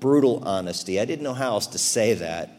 brutal 0.00 0.42
honesty. 0.44 0.98
I 0.98 1.04
didn't 1.04 1.22
know 1.22 1.34
how 1.34 1.50
else 1.50 1.66
to 1.68 1.78
say 1.78 2.14
that, 2.14 2.50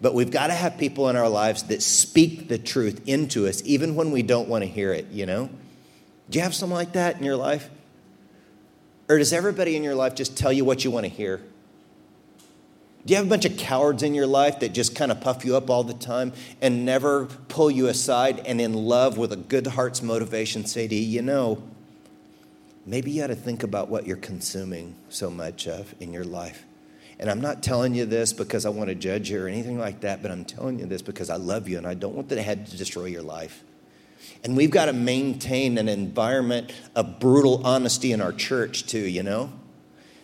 but 0.00 0.14
we've 0.14 0.30
got 0.30 0.48
to 0.48 0.52
have 0.52 0.76
people 0.76 1.08
in 1.08 1.16
our 1.16 1.28
lives 1.28 1.64
that 1.64 1.82
speak 1.82 2.48
the 2.48 2.58
truth 2.58 3.00
into 3.08 3.48
us, 3.48 3.62
even 3.64 3.94
when 3.94 4.10
we 4.10 4.22
don't 4.22 4.48
want 4.48 4.62
to 4.62 4.68
hear 4.68 4.92
it, 4.92 5.06
you 5.10 5.24
know? 5.24 5.48
Do 6.28 6.38
you 6.38 6.42
have 6.42 6.54
someone 6.54 6.78
like 6.78 6.92
that 6.92 7.16
in 7.16 7.24
your 7.24 7.36
life? 7.36 7.70
Or 9.08 9.16
does 9.16 9.32
everybody 9.32 9.74
in 9.76 9.82
your 9.82 9.94
life 9.94 10.14
just 10.14 10.36
tell 10.36 10.52
you 10.52 10.64
what 10.64 10.84
you 10.84 10.90
want 10.90 11.04
to 11.04 11.10
hear? 11.10 11.38
Do 13.06 13.12
you 13.12 13.16
have 13.16 13.24
a 13.24 13.30
bunch 13.30 13.46
of 13.46 13.56
cowards 13.56 14.02
in 14.02 14.12
your 14.12 14.26
life 14.26 14.60
that 14.60 14.74
just 14.74 14.94
kind 14.94 15.10
of 15.10 15.22
puff 15.22 15.42
you 15.42 15.56
up 15.56 15.70
all 15.70 15.82
the 15.82 15.94
time 15.94 16.34
and 16.60 16.84
never 16.84 17.24
pull 17.48 17.70
you 17.70 17.86
aside 17.86 18.40
and 18.40 18.60
in 18.60 18.74
love 18.74 19.16
with 19.16 19.32
a 19.32 19.36
good 19.36 19.66
heart's 19.68 20.02
motivation 20.02 20.66
say 20.66 20.86
to 20.86 20.94
you, 20.94 21.00
you 21.00 21.22
know, 21.22 21.62
maybe 22.88 23.10
you 23.10 23.22
ought 23.22 23.28
to 23.28 23.34
think 23.34 23.62
about 23.62 23.88
what 23.88 24.06
you're 24.06 24.16
consuming 24.16 24.94
so 25.08 25.30
much 25.30 25.68
of 25.68 25.94
in 26.00 26.12
your 26.12 26.24
life. 26.24 26.64
And 27.18 27.30
I'm 27.30 27.40
not 27.40 27.62
telling 27.62 27.94
you 27.94 28.06
this 28.06 28.32
because 28.32 28.64
I 28.64 28.70
want 28.70 28.88
to 28.88 28.94
judge 28.94 29.30
you 29.30 29.42
or 29.42 29.48
anything 29.48 29.78
like 29.78 30.00
that, 30.00 30.22
but 30.22 30.30
I'm 30.30 30.44
telling 30.44 30.78
you 30.78 30.86
this 30.86 31.02
because 31.02 31.30
I 31.30 31.36
love 31.36 31.68
you 31.68 31.76
and 31.76 31.86
I 31.86 31.94
don't 31.94 32.14
want 32.14 32.28
the 32.28 32.40
head 32.40 32.66
to 32.68 32.76
destroy 32.76 33.06
your 33.06 33.22
life. 33.22 33.62
And 34.44 34.56
we've 34.56 34.70
got 34.70 34.86
to 34.86 34.92
maintain 34.92 35.78
an 35.78 35.88
environment 35.88 36.72
of 36.94 37.18
brutal 37.18 37.66
honesty 37.66 38.12
in 38.12 38.20
our 38.20 38.32
church, 38.32 38.86
too, 38.86 39.00
you 39.00 39.22
know? 39.22 39.52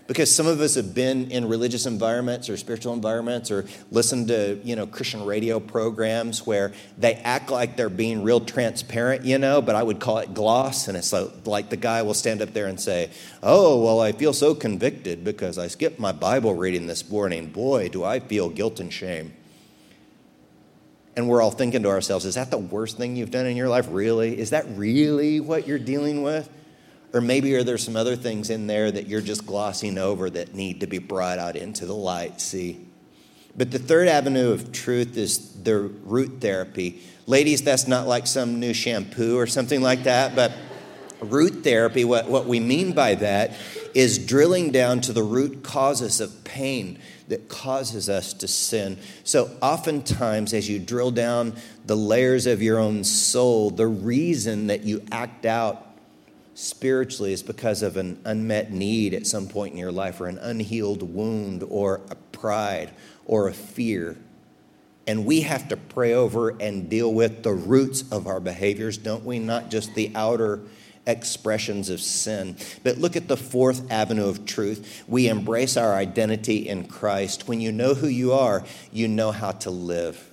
Because 0.07 0.35
some 0.35 0.47
of 0.47 0.61
us 0.61 0.75
have 0.75 0.95
been 0.95 1.31
in 1.31 1.49
religious 1.49 1.87
environments 1.87 2.51
or 2.51 2.57
spiritual 2.57 2.93
environments 2.93 3.51
or 3.51 3.65
listened 3.91 4.29
to 4.29 4.61
you 4.65 4.77
know 4.77 4.87
christian 4.87 5.25
radio 5.25 5.59
programs 5.59 6.47
where 6.47 6.73
they 6.99 7.15
act 7.15 7.51
like 7.51 7.77
they're 7.77 7.89
being 7.89 8.23
real 8.23 8.41
transparent 8.41 9.25
you 9.25 9.39
know 9.39 9.63
but 9.63 9.75
i 9.75 9.83
would 9.83 10.01
call 10.01 10.19
it 10.19 10.35
gloss 10.35 10.89
and 10.89 10.97
it's 10.97 11.13
like, 11.13 11.47
like 11.47 11.71
the 11.71 11.77
guy 11.77 12.03
will 12.03 12.15
stand 12.15 12.43
up 12.43 12.53
there 12.53 12.67
and 12.67 12.81
say 12.81 13.11
oh 13.43 13.83
well 13.83 14.01
i 14.01 14.13
feel 14.13 14.33
so 14.33 14.55
convicted 14.55 15.25
because 15.25 15.59
i 15.59 15.67
skipped 15.67 15.99
my 15.99 16.13
bible 16.13 16.55
reading 16.55 16.87
this 16.87 17.09
morning. 17.09 17.51
Boy 17.51 17.89
do 17.89 18.05
i 18.05 18.21
feel 18.21 18.49
guilt 18.49 18.81
and 18.81 18.93
shame. 18.93 19.33
And 21.17 21.29
we're 21.29 21.41
all 21.41 21.53
thinking 21.53 21.85
to 21.85 21.91
ourselves 21.91 22.25
is 22.25 22.35
that 22.35 22.51
the 22.51 22.59
worst 22.59 22.97
thing 22.97 23.15
you've 23.15 23.31
done 23.31 23.47
in 23.47 23.57
your 23.57 23.69
life? 23.69 23.87
Really? 23.89 24.37
Is 24.37 24.51
that 24.51 24.67
really 24.71 25.39
what 25.39 25.69
you're 25.69 25.79
dealing 25.79 26.23
with 26.23 26.49
or 27.15 27.21
maybe 27.21 27.55
are 27.55 27.63
there 27.63 27.79
some 27.79 27.95
other 27.95 28.17
things 28.17 28.51
in 28.51 28.67
there 28.67 28.91
that 28.91 29.07
you're 29.07 29.21
just 29.21 29.47
glossing 29.47 29.99
over 29.99 30.29
that 30.29 30.53
need 30.53 30.81
to 30.81 30.89
be 30.89 30.99
brought 30.99 31.39
out 31.39 31.55
into 31.55 31.87
the 31.87 31.95
light? 31.95 32.41
See? 32.41 32.85
But 33.57 33.71
the 33.71 33.79
third 33.79 34.09
avenue 34.09 34.51
of 34.51 34.73
truth 34.73 35.17
is 35.17 35.63
the 35.63 35.79
root 35.79 36.41
therapy. 36.41 37.01
Ladies, 37.27 37.63
that's 37.63 37.87
not 37.87 38.09
like 38.09 38.27
some 38.27 38.59
new 38.59 38.75
shampoo 38.75 39.39
or 39.39 39.47
something 39.47 39.81
like 39.81 40.03
that, 40.03 40.35
but 40.35 40.53
root 41.21 41.63
therapy, 41.63 42.05
what, 42.05 42.29
what 42.29 42.47
we 42.47 42.59
mean 42.59 42.93
by 42.93 43.15
that 43.15 43.53
is 43.95 44.19
drilling 44.19 44.73
down 44.73 45.01
to 45.03 45.13
the 45.13 45.23
root 45.23 45.63
causes 45.63 46.21
of 46.21 46.43
pain 46.43 46.99
that 47.29 47.49
causes 47.49 48.09
us 48.09 48.33
to 48.33 48.49
sin. 48.49 48.99
So, 49.23 49.57
oftentimes, 49.63 50.53
as 50.53 50.69
you 50.69 50.81
drill 50.81 51.13
down 51.13 51.55
the 51.87 51.97
layers 51.97 52.47
of 52.47 52.61
your 52.61 52.79
own 52.79 53.05
soul, 53.05 53.71
the 53.71 53.87
reason 53.87 54.67
that 54.67 54.83
you 54.83 55.01
act 55.13 55.47
out 55.47 55.94
spiritually 56.55 57.33
is 57.33 57.43
because 57.43 57.83
of 57.83 57.97
an 57.97 58.21
unmet 58.25 58.73
need 58.73 59.15
at 59.15 59.27
some 59.27 59.49
point 59.49 59.73
in 59.73 59.79
your 59.79 59.93
life, 59.93 60.21
or 60.21 60.27
an 60.27 60.39
unhealed 60.39 61.03
wound, 61.03 61.65
or 61.69 62.01
a 62.11 62.15
pride, 62.15 62.91
or 63.27 63.49
a 63.49 63.53
fear. 63.53 64.17
And 65.07 65.27
we 65.27 65.43
have 65.43 65.69
to 65.69 65.77
pray 65.77 66.15
over 66.15 66.51
and 66.61 66.89
deal 66.89 67.13
with 67.13 67.43
the 67.43 67.53
roots 67.53 68.05
of 68.11 68.27
our 68.27 68.41
behaviors, 68.41 68.97
don't 68.97 69.25
we? 69.25 69.39
Not 69.39 69.71
just 69.71 69.95
the 69.95 70.11
outer 70.15 70.61
expressions 71.07 71.91
of 71.91 72.01
sin. 72.01 72.57
But 72.83 72.99
look 72.99 73.15
at 73.17 73.29
the 73.29 73.37
fourth 73.37 73.91
avenue 73.91 74.27
of 74.27 74.47
truth. 74.47 75.05
We 75.07 75.29
embrace 75.29 75.77
our 75.77 75.95
identity 75.95 76.69
in 76.69 76.87
Christ. 76.87 77.47
When 77.47 77.61
you 77.61 77.73
know 77.73 77.95
who 77.95 78.07
you 78.07 78.33
are, 78.33 78.65
you 78.93 79.09
know 79.09 79.31
how 79.31 79.53
to 79.53 79.71
live. 79.71 80.31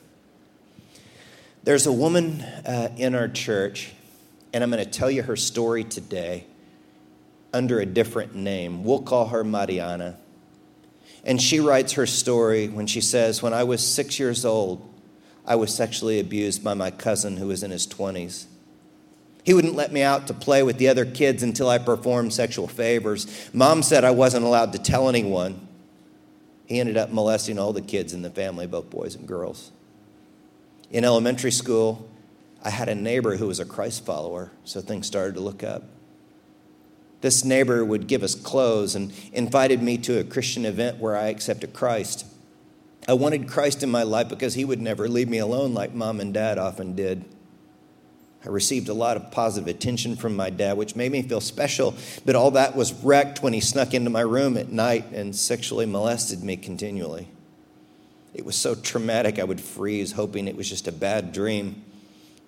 There's 1.63 1.85
a 1.85 1.91
woman 1.91 2.41
uh, 2.41 2.93
in 2.97 3.13
our 3.13 3.27
church 3.27 3.91
and 4.53 4.63
I'm 4.63 4.71
going 4.71 4.83
to 4.83 4.89
tell 4.89 5.09
you 5.09 5.23
her 5.23 5.35
story 5.35 5.83
today 5.83 6.45
under 7.53 7.79
a 7.79 7.85
different 7.85 8.35
name. 8.35 8.83
We'll 8.83 9.01
call 9.01 9.27
her 9.27 9.43
Mariana. 9.43 10.17
And 11.23 11.41
she 11.41 11.59
writes 11.59 11.93
her 11.93 12.05
story 12.05 12.67
when 12.67 12.87
she 12.87 13.01
says, 13.01 13.41
When 13.41 13.53
I 13.53 13.63
was 13.63 13.85
six 13.85 14.19
years 14.19 14.45
old, 14.45 14.87
I 15.45 15.55
was 15.55 15.73
sexually 15.73 16.19
abused 16.19 16.63
by 16.63 16.73
my 16.73 16.91
cousin 16.91 17.37
who 17.37 17.47
was 17.47 17.63
in 17.63 17.71
his 17.71 17.87
20s. 17.87 18.45
He 19.43 19.53
wouldn't 19.53 19.75
let 19.75 19.91
me 19.91 20.03
out 20.03 20.27
to 20.27 20.33
play 20.33 20.61
with 20.61 20.77
the 20.77 20.87
other 20.87 21.05
kids 21.05 21.41
until 21.41 21.67
I 21.67 21.79
performed 21.79 22.31
sexual 22.31 22.67
favors. 22.67 23.49
Mom 23.53 23.81
said 23.81 24.03
I 24.03 24.11
wasn't 24.11 24.45
allowed 24.45 24.73
to 24.73 24.79
tell 24.79 25.09
anyone. 25.09 25.67
He 26.67 26.79
ended 26.79 26.95
up 26.95 27.11
molesting 27.11 27.57
all 27.57 27.73
the 27.73 27.81
kids 27.81 28.13
in 28.13 28.21
the 28.21 28.29
family, 28.29 28.67
both 28.67 28.89
boys 28.89 29.15
and 29.15 29.27
girls. 29.27 29.71
In 30.91 31.03
elementary 31.03 31.51
school, 31.51 32.07
I 32.63 32.69
had 32.69 32.89
a 32.89 32.95
neighbor 32.95 33.37
who 33.37 33.47
was 33.47 33.59
a 33.59 33.65
Christ 33.65 34.05
follower, 34.05 34.51
so 34.63 34.81
things 34.81 35.07
started 35.07 35.35
to 35.35 35.41
look 35.41 35.63
up. 35.63 35.83
This 37.21 37.45
neighbor 37.45 37.85
would 37.85 38.07
give 38.07 38.23
us 38.23 38.35
clothes 38.35 38.95
and 38.95 39.13
invited 39.31 39.81
me 39.81 39.97
to 39.99 40.19
a 40.19 40.23
Christian 40.23 40.65
event 40.65 40.97
where 40.97 41.15
I 41.15 41.27
accepted 41.27 41.73
Christ. 41.73 42.25
I 43.07 43.13
wanted 43.13 43.47
Christ 43.47 43.83
in 43.83 43.89
my 43.89 44.03
life 44.03 44.29
because 44.29 44.55
he 44.55 44.65
would 44.65 44.81
never 44.81 45.07
leave 45.07 45.29
me 45.29 45.37
alone 45.37 45.73
like 45.73 45.93
mom 45.93 46.19
and 46.19 46.33
dad 46.33 46.57
often 46.57 46.95
did. 46.95 47.25
I 48.43 48.49
received 48.49 48.89
a 48.89 48.93
lot 48.93 49.17
of 49.17 49.29
positive 49.29 49.67
attention 49.67 50.15
from 50.15 50.35
my 50.35 50.49
dad, 50.49 50.77
which 50.77 50.95
made 50.95 51.11
me 51.11 51.21
feel 51.21 51.41
special, 51.41 51.93
but 52.25 52.35
all 52.35 52.51
that 52.51 52.75
was 52.75 52.91
wrecked 52.91 53.43
when 53.43 53.53
he 53.53 53.59
snuck 53.59 53.93
into 53.93 54.09
my 54.09 54.21
room 54.21 54.57
at 54.57 54.71
night 54.71 55.11
and 55.11 55.35
sexually 55.35 55.85
molested 55.85 56.43
me 56.43 56.57
continually. 56.57 57.27
It 58.33 58.45
was 58.45 58.55
so 58.55 58.73
traumatic, 58.73 59.37
I 59.37 59.43
would 59.43 59.61
freeze, 59.61 60.13
hoping 60.13 60.47
it 60.47 60.55
was 60.55 60.67
just 60.67 60.87
a 60.87 60.91
bad 60.91 61.33
dream. 61.33 61.83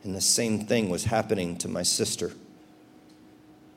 And 0.03 0.13
the 0.13 0.21
same 0.21 0.65
thing 0.65 0.89
was 0.89 1.05
happening 1.05 1.57
to 1.57 1.67
my 1.67 1.83
sister. 1.83 2.31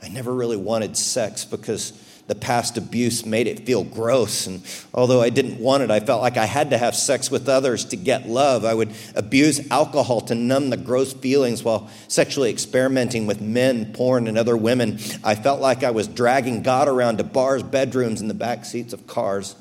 I 0.02 0.08
never 0.08 0.32
really 0.32 0.56
wanted 0.56 0.96
sex 0.96 1.44
because 1.44 1.92
the 2.26 2.34
past 2.34 2.76
abuse 2.76 3.24
made 3.24 3.46
it 3.46 3.60
feel 3.64 3.84
gross. 3.84 4.46
And 4.46 4.62
although 4.92 5.20
I 5.20 5.30
didn't 5.30 5.60
want 5.60 5.84
it, 5.84 5.90
I 5.90 6.00
felt 6.00 6.20
like 6.20 6.36
I 6.36 6.44
had 6.44 6.70
to 6.70 6.78
have 6.78 6.96
sex 6.96 7.30
with 7.30 7.48
others 7.48 7.84
to 7.86 7.96
get 7.96 8.28
love. 8.28 8.64
I 8.64 8.74
would 8.74 8.92
abuse 9.14 9.70
alcohol 9.70 10.20
to 10.22 10.34
numb 10.34 10.70
the 10.70 10.76
gross 10.76 11.12
feelings 11.12 11.62
while 11.62 11.88
sexually 12.08 12.50
experimenting 12.50 13.26
with 13.26 13.40
men, 13.40 13.92
porn, 13.92 14.26
and 14.26 14.36
other 14.36 14.56
women. 14.56 14.98
I 15.22 15.36
felt 15.36 15.60
like 15.60 15.84
I 15.84 15.92
was 15.92 16.08
dragging 16.08 16.62
God 16.62 16.88
around 16.88 17.18
to 17.18 17.24
bars, 17.24 17.62
bedrooms, 17.62 18.20
and 18.20 18.28
the 18.28 18.34
back 18.34 18.64
seats 18.64 18.92
of 18.92 19.06
cars. 19.06 19.54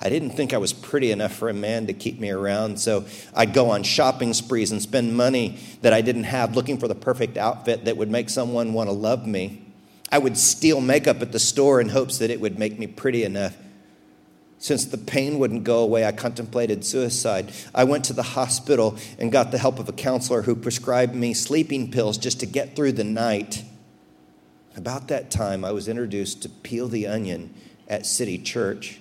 I 0.00 0.08
didn't 0.08 0.30
think 0.30 0.54
I 0.54 0.58
was 0.58 0.72
pretty 0.72 1.10
enough 1.10 1.34
for 1.34 1.48
a 1.48 1.54
man 1.54 1.88
to 1.88 1.92
keep 1.92 2.20
me 2.20 2.30
around, 2.30 2.78
so 2.78 3.04
I'd 3.34 3.52
go 3.52 3.70
on 3.70 3.82
shopping 3.82 4.32
sprees 4.32 4.70
and 4.70 4.80
spend 4.80 5.16
money 5.16 5.58
that 5.82 5.92
I 5.92 6.02
didn't 6.02 6.24
have 6.24 6.54
looking 6.54 6.78
for 6.78 6.86
the 6.86 6.94
perfect 6.94 7.36
outfit 7.36 7.84
that 7.86 7.96
would 7.96 8.10
make 8.10 8.30
someone 8.30 8.72
want 8.72 8.88
to 8.88 8.92
love 8.92 9.26
me. 9.26 9.62
I 10.10 10.18
would 10.18 10.38
steal 10.38 10.80
makeup 10.80 11.20
at 11.20 11.32
the 11.32 11.40
store 11.40 11.80
in 11.80 11.88
hopes 11.88 12.18
that 12.18 12.30
it 12.30 12.40
would 12.40 12.58
make 12.58 12.78
me 12.78 12.86
pretty 12.86 13.24
enough. 13.24 13.56
Since 14.60 14.86
the 14.86 14.98
pain 14.98 15.38
wouldn't 15.38 15.64
go 15.64 15.80
away, 15.80 16.04
I 16.04 16.12
contemplated 16.12 16.84
suicide. 16.84 17.52
I 17.74 17.84
went 17.84 18.04
to 18.06 18.12
the 18.12 18.22
hospital 18.22 18.96
and 19.18 19.30
got 19.30 19.50
the 19.50 19.58
help 19.58 19.78
of 19.78 19.88
a 19.88 19.92
counselor 19.92 20.42
who 20.42 20.56
prescribed 20.56 21.14
me 21.14 21.34
sleeping 21.34 21.90
pills 21.90 22.18
just 22.18 22.40
to 22.40 22.46
get 22.46 22.74
through 22.74 22.92
the 22.92 23.04
night. 23.04 23.64
About 24.76 25.08
that 25.08 25.30
time, 25.30 25.64
I 25.64 25.72
was 25.72 25.88
introduced 25.88 26.42
to 26.42 26.48
Peel 26.48 26.88
the 26.88 27.06
Onion 27.06 27.52
at 27.88 28.06
City 28.06 28.38
Church. 28.38 29.00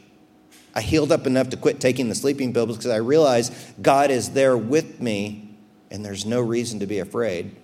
I 0.75 0.81
healed 0.81 1.11
up 1.11 1.25
enough 1.25 1.49
to 1.49 1.57
quit 1.57 1.79
taking 1.79 2.09
the 2.09 2.15
sleeping 2.15 2.53
pills 2.53 2.77
because 2.77 2.91
I 2.91 2.97
realized 2.97 3.53
God 3.81 4.11
is 4.11 4.31
there 4.31 4.57
with 4.57 5.01
me 5.01 5.55
and 5.89 6.05
there's 6.05 6.25
no 6.25 6.41
reason 6.41 6.79
to 6.79 6.85
be 6.85 6.99
afraid. 6.99 7.55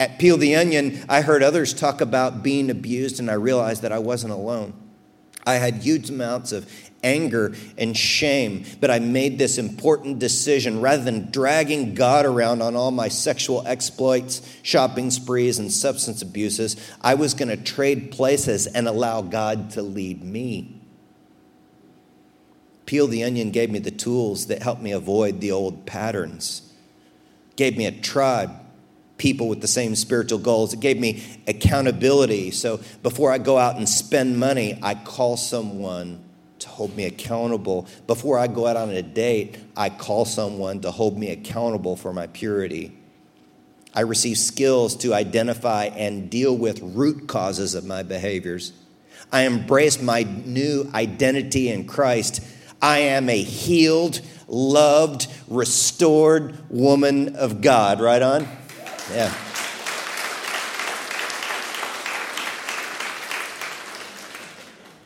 At 0.00 0.18
Peel 0.18 0.36
the 0.36 0.54
Onion, 0.54 1.04
I 1.08 1.22
heard 1.22 1.42
others 1.42 1.74
talk 1.74 2.00
about 2.00 2.42
being 2.42 2.70
abused 2.70 3.18
and 3.18 3.30
I 3.30 3.34
realized 3.34 3.82
that 3.82 3.92
I 3.92 3.98
wasn't 3.98 4.32
alone. 4.32 4.74
I 5.44 5.54
had 5.54 5.76
huge 5.76 6.10
amounts 6.10 6.52
of 6.52 6.70
anger 7.02 7.54
and 7.76 7.96
shame, 7.96 8.64
but 8.80 8.90
I 8.90 8.98
made 8.98 9.38
this 9.38 9.56
important 9.56 10.18
decision 10.18 10.80
rather 10.80 11.02
than 11.02 11.30
dragging 11.30 11.94
God 11.94 12.26
around 12.26 12.60
on 12.60 12.76
all 12.76 12.90
my 12.90 13.08
sexual 13.08 13.66
exploits, 13.66 14.42
shopping 14.62 15.10
sprees, 15.10 15.58
and 15.58 15.72
substance 15.72 16.22
abuses. 16.22 16.76
I 17.00 17.14
was 17.14 17.34
going 17.34 17.48
to 17.48 17.56
trade 17.56 18.10
places 18.10 18.66
and 18.66 18.86
allow 18.86 19.22
God 19.22 19.70
to 19.70 19.82
lead 19.82 20.22
me. 20.22 20.77
Peel 22.88 23.06
the 23.06 23.22
Onion 23.22 23.50
gave 23.50 23.70
me 23.70 23.78
the 23.80 23.90
tools 23.90 24.46
that 24.46 24.62
helped 24.62 24.80
me 24.80 24.92
avoid 24.92 25.42
the 25.42 25.52
old 25.52 25.84
patterns, 25.84 26.72
gave 27.54 27.76
me 27.76 27.84
a 27.84 27.92
tribe, 27.92 28.50
people 29.18 29.46
with 29.46 29.60
the 29.60 29.68
same 29.68 29.94
spiritual 29.94 30.38
goals. 30.38 30.72
It 30.72 30.80
gave 30.80 30.98
me 30.98 31.22
accountability. 31.46 32.50
So 32.50 32.80
before 33.02 33.30
I 33.30 33.36
go 33.36 33.58
out 33.58 33.76
and 33.76 33.86
spend 33.86 34.38
money, 34.38 34.78
I 34.82 34.94
call 34.94 35.36
someone 35.36 36.24
to 36.60 36.68
hold 36.70 36.96
me 36.96 37.04
accountable. 37.04 37.86
Before 38.06 38.38
I 38.38 38.46
go 38.46 38.66
out 38.66 38.78
on 38.78 38.88
a 38.88 39.02
date, 39.02 39.58
I 39.76 39.90
call 39.90 40.24
someone 40.24 40.80
to 40.80 40.90
hold 40.90 41.18
me 41.18 41.28
accountable 41.28 41.94
for 41.94 42.14
my 42.14 42.26
purity. 42.28 42.96
I 43.92 44.00
receive 44.00 44.38
skills 44.38 44.96
to 44.96 45.12
identify 45.12 45.86
and 45.94 46.30
deal 46.30 46.56
with 46.56 46.80
root 46.80 47.28
causes 47.28 47.74
of 47.74 47.84
my 47.84 48.02
behaviors. 48.02 48.72
I 49.30 49.42
embrace 49.42 50.00
my 50.00 50.22
new 50.22 50.90
identity 50.94 51.68
in 51.68 51.86
Christ 51.86 52.40
I 52.80 52.98
am 52.98 53.28
a 53.28 53.42
healed, 53.42 54.20
loved, 54.46 55.26
restored 55.48 56.70
woman 56.70 57.36
of 57.36 57.60
God. 57.60 58.00
Right 58.00 58.22
on? 58.22 58.46
Yeah. 59.12 59.34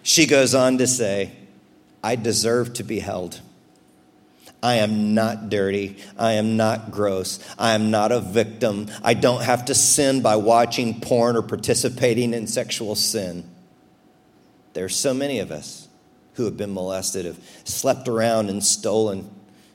She 0.03 0.27
goes 0.27 0.55
on 0.55 0.79
to 0.79 0.87
say, 0.87 1.33
I 2.05 2.17
deserve 2.17 2.75
to 2.75 2.83
be 2.83 2.99
held. 2.99 3.41
I 4.63 4.75
am 4.75 5.15
not 5.15 5.49
dirty. 5.49 5.97
I 6.19 6.33
am 6.33 6.57
not 6.57 6.91
gross. 6.91 7.39
I 7.59 7.73
am 7.73 7.91
not 7.91 8.13
a 8.13 8.21
victim. 8.21 8.89
I 9.03 9.15
don't 9.15 9.43
have 9.43 9.65
to 9.67 9.75
sin 9.75 10.23
by 10.23 10.37
watching 10.37 11.01
porn 11.01 11.37
or 11.37 11.43
participating 11.43 12.33
in 12.35 12.47
sexual 12.47 12.95
sin. 12.95 13.49
There 14.75 14.85
are 14.85 14.91
so 14.91 15.15
many 15.15 15.41
of 15.41 15.51
us 15.51 15.89
who 16.35 16.45
have 16.45 16.57
been 16.57 16.73
molested, 16.73 17.25
have 17.25 17.39
slept 17.65 18.09
around 18.09 18.51
and 18.51 18.65
stolen. 18.65 19.31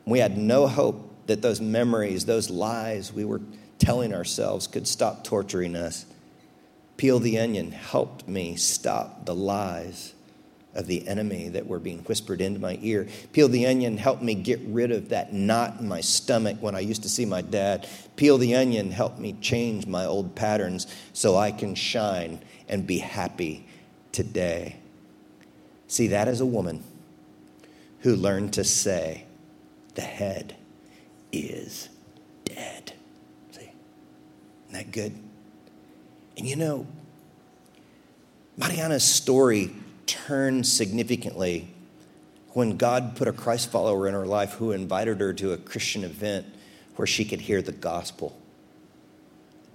We 0.06 0.20
had 0.20 0.38
no 0.38 0.68
hope 0.68 1.28
that 1.28 1.42
those 1.42 1.62
memories, 1.62 2.26
those 2.26 2.50
lies 2.50 3.14
we 3.14 3.26
were 3.26 3.42
telling 3.80 4.14
ourselves 4.14 4.68
could 4.68 4.88
stop 4.88 5.24
torturing 5.24 5.76
us. 5.76 6.06
Peel 6.96 7.20
the 7.20 7.38
onion 7.38 7.72
helped 7.72 8.28
me 8.28 8.56
stop 8.56 9.26
the 9.26 9.36
lies 9.36 10.14
of 10.74 10.88
the 10.88 11.08
enemy 11.08 11.50
that 11.50 11.68
were 11.68 11.80
being 11.80 12.00
whispered 12.04 12.40
into 12.40 12.60
my 12.60 12.78
ear. 12.82 13.08
Peel 13.34 13.48
the 13.48 13.66
onion 13.66 13.98
helped 13.98 14.22
me 14.22 14.36
get 14.36 14.60
rid 14.62 14.92
of 14.92 15.10
that 15.10 15.34
knot 15.34 15.80
in 15.80 15.88
my 15.88 16.02
stomach 16.02 16.58
when 16.60 16.76
I 16.76 16.80
used 16.80 17.04
to 17.04 17.10
see 17.10 17.26
my 17.26 17.42
dad. 17.42 17.88
Peel 18.16 18.38
the 18.38 18.56
onion 18.56 18.92
helped 18.92 19.20
me 19.20 19.34
change 19.42 19.88
my 19.88 20.06
old 20.06 20.36
patterns 20.36 20.88
so 21.14 21.36
I 21.36 21.52
can 21.52 21.76
shine 21.76 22.40
and 22.68 22.86
be 22.86 23.00
happy 23.00 23.68
today. 24.12 24.78
See, 25.88 26.08
that 26.08 26.28
is 26.28 26.42
a 26.42 26.46
woman 26.46 26.84
who 28.02 28.16
learned 28.16 28.54
to 28.54 28.64
say, 28.64 29.26
the 29.96 30.02
head 30.02 30.56
is 31.32 31.90
dead. 32.46 32.94
See? 33.52 33.62
Isn't 33.62 33.74
that 34.74 34.92
good? 34.92 35.18
And 36.38 36.48
you 36.48 36.56
know, 36.56 36.86
Mariana's 38.58 39.04
story 39.04 39.72
turned 40.06 40.68
significantly 40.68 41.68
when 42.54 42.78
God 42.78 43.16
put 43.16 43.28
a 43.28 43.34
Christ 43.34 43.72
follower 43.72 44.08
in 44.08 44.14
her 44.14 44.26
life 44.26 44.54
who 44.54 44.72
invited 44.72 45.20
her 45.20 45.34
to 45.34 45.54
a 45.54 45.58
Christian 45.58 46.04
event 46.04 46.46
where 46.96 47.06
she 47.08 47.24
could 47.24 47.42
hear 47.42 47.62
the 47.62 47.72
gospel. 47.72 48.38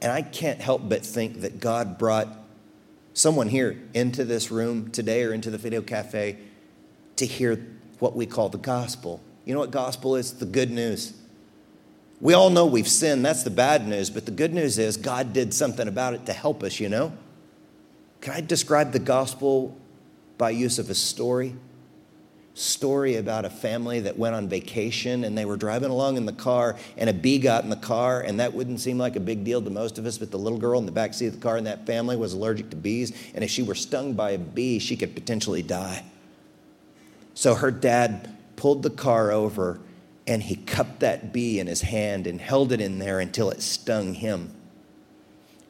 And 0.00 0.10
I 0.10 0.22
can't 0.22 0.60
help 0.60 0.88
but 0.88 1.06
think 1.06 1.42
that 1.42 1.60
God 1.60 1.96
brought 1.96 2.41
someone 3.14 3.48
here 3.48 3.80
into 3.94 4.24
this 4.24 4.50
room 4.50 4.90
today 4.90 5.24
or 5.24 5.32
into 5.32 5.50
the 5.50 5.58
video 5.58 5.82
cafe 5.82 6.38
to 7.16 7.26
hear 7.26 7.64
what 7.98 8.16
we 8.16 8.26
call 8.26 8.48
the 8.48 8.58
gospel. 8.58 9.20
You 9.44 9.54
know 9.54 9.60
what 9.60 9.70
gospel 9.70 10.16
is? 10.16 10.32
The 10.34 10.46
good 10.46 10.70
news. 10.70 11.14
We 12.20 12.34
all 12.34 12.50
know 12.50 12.66
we've 12.66 12.88
sinned. 12.88 13.24
That's 13.24 13.42
the 13.42 13.50
bad 13.50 13.86
news. 13.86 14.08
But 14.08 14.26
the 14.26 14.32
good 14.32 14.54
news 14.54 14.78
is 14.78 14.96
God 14.96 15.32
did 15.32 15.52
something 15.52 15.88
about 15.88 16.14
it 16.14 16.26
to 16.26 16.32
help 16.32 16.62
us, 16.62 16.78
you 16.78 16.88
know? 16.88 17.12
Can 18.20 18.32
I 18.32 18.40
describe 18.40 18.92
the 18.92 19.00
gospel 19.00 19.76
by 20.42 20.50
use 20.50 20.80
of 20.80 20.90
a 20.90 20.94
story. 20.94 21.54
Story 22.54 23.16
about 23.16 23.46
a 23.46 23.50
family 23.50 24.00
that 24.00 24.18
went 24.18 24.34
on 24.34 24.46
vacation 24.46 25.24
and 25.24 25.38
they 25.38 25.46
were 25.46 25.56
driving 25.56 25.90
along 25.90 26.18
in 26.18 26.26
the 26.26 26.34
car 26.34 26.76
and 26.98 27.08
a 27.08 27.12
bee 27.12 27.38
got 27.38 27.64
in 27.64 27.70
the 27.70 27.76
car 27.76 28.20
and 28.20 28.40
that 28.40 28.52
wouldn't 28.52 28.78
seem 28.78 28.98
like 28.98 29.16
a 29.16 29.20
big 29.20 29.42
deal 29.42 29.62
to 29.62 29.70
most 29.70 29.98
of 29.98 30.04
us, 30.04 30.18
but 30.18 30.30
the 30.30 30.38
little 30.38 30.58
girl 30.58 30.78
in 30.78 30.84
the 30.84 30.92
back 30.92 31.14
seat 31.14 31.28
of 31.28 31.34
the 31.34 31.40
car 31.40 31.56
in 31.56 31.64
that 31.64 31.86
family 31.86 32.14
was 32.14 32.34
allergic 32.34 32.68
to 32.68 32.76
bees 32.76 33.10
and 33.34 33.42
if 33.42 33.50
she 33.50 33.62
were 33.62 33.74
stung 33.74 34.12
by 34.12 34.32
a 34.32 34.38
bee, 34.38 34.78
she 34.78 34.98
could 34.98 35.14
potentially 35.14 35.62
die. 35.62 36.04
So 37.32 37.54
her 37.54 37.70
dad 37.70 38.36
pulled 38.56 38.82
the 38.82 38.90
car 38.90 39.32
over 39.32 39.80
and 40.26 40.42
he 40.42 40.56
cupped 40.56 41.00
that 41.00 41.32
bee 41.32 41.58
in 41.58 41.66
his 41.66 41.80
hand 41.80 42.26
and 42.26 42.38
held 42.38 42.70
it 42.70 42.82
in 42.82 42.98
there 42.98 43.18
until 43.18 43.48
it 43.48 43.62
stung 43.62 44.12
him. 44.12 44.54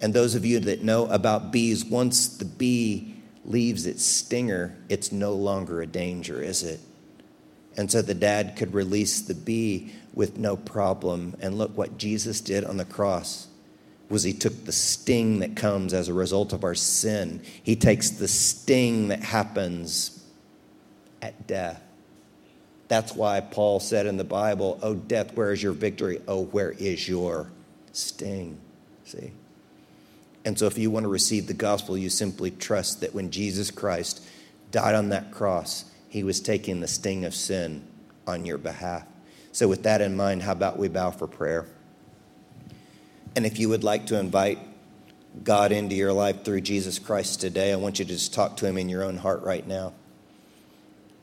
And 0.01 0.12
those 0.12 0.35
of 0.35 0.45
you 0.45 0.59
that 0.59 0.83
know 0.83 1.07
about 1.07 1.53
bees, 1.53 1.85
once 1.85 2.27
the 2.27 2.45
bee 2.45 3.12
leaves 3.45 3.87
its 3.87 4.05
stinger, 4.05 4.77
it's 4.89 5.13
no 5.13 5.33
longer 5.33 5.83
a 5.83 5.87
danger, 5.87 6.43
is 6.43 6.63
it? 6.63 6.81
And 7.77 7.91
so 7.91 8.03
the 8.03 8.15
dad 8.15 8.57
could 8.57 8.75
release 8.75 9.21
the 9.21 9.35
bee 9.35 9.93
with 10.15 10.39
no 10.39 10.57
problem. 10.57 11.37
And 11.41 11.57
look 11.57 11.77
what 11.77 11.99
Jesus 11.99 12.41
did 12.41 12.65
on 12.65 12.77
the 12.77 12.85
cross 12.85 13.49
was 14.09 14.23
he 14.23 14.33
took 14.35 14.65
the 14.65 14.73
sting 14.73 15.39
that 15.39 15.57
comes 15.57 15.95
as 15.95 16.09
a 16.09 16.13
result 16.13 16.53
of 16.53 16.65
our 16.65 16.75
sin. 16.75 17.41
He 17.63 17.77
takes 17.77 18.11
the 18.11 18.29
sting 18.29 19.09
that 19.09 19.23
happens 19.23 20.23
at 21.23 21.47
death. 21.47 21.83
That's 22.89 23.15
why 23.15 23.41
Paul 23.41 23.81
said 23.81 24.05
in 24.05 24.19
the 24.19 24.25
Bible, 24.25 24.79
"Oh 24.83 24.95
death, 24.95 25.35
where 25.35 25.51
is 25.51 25.63
your 25.63 25.73
victory? 25.73 26.21
Oh, 26.29 26.45
where 26.45 26.73
is 26.73 27.09
your 27.09 27.51
sting?" 27.93 28.59
See? 29.05 29.33
And 30.45 30.59
so, 30.59 30.67
if 30.67 30.77
you 30.77 30.91
want 30.91 31.05
to 31.05 31.09
receive 31.09 31.47
the 31.47 31.55
gospel, 31.55 31.97
you 31.97 32.11
simply 32.11 32.51
trust 32.51 33.01
that 33.01 33.15
when 33.15 33.31
Jesus 33.31 33.71
Christ 33.71 34.25
died 34.71 34.95
on 34.95 35.11
that 35.11 35.31
cross, 35.31 35.85
he 36.09 36.25
was 36.25 36.41
taking 36.41 36.81
the 36.81 36.89
sting 36.89 37.25
of 37.25 37.35
sin 37.35 37.87
on 38.27 38.45
your 38.45 38.59
behalf. 38.59 39.07
So, 39.53 39.69
with 39.69 39.85
that 39.85 40.01
in 40.01 40.17
mind, 40.17 40.43
how 40.43 40.53
about 40.53 40.79
we 40.79 40.89
bow 40.89 41.11
for 41.11 41.29
prayer? 41.29 41.67
And 43.37 43.47
if 43.47 43.59
you 43.59 43.69
would 43.69 43.85
like 43.85 44.07
to 44.07 44.19
invite 44.19 44.59
God 45.45 45.73
into 45.73 45.95
your 45.95 46.13
life 46.13 46.45
through 46.45 46.63
Jesus 46.63 46.99
Christ 46.99 47.41
today, 47.41 47.73
I 47.73 47.77
want 47.77 47.99
you 47.99 48.05
to 48.05 48.11
just 48.11 48.35
talk 48.35 48.57
to 48.59 48.67
him 48.67 48.77
in 48.77 48.89
your 48.89 49.03
own 49.05 49.17
heart 49.17 49.43
right 49.43 49.67
now. 49.67 49.95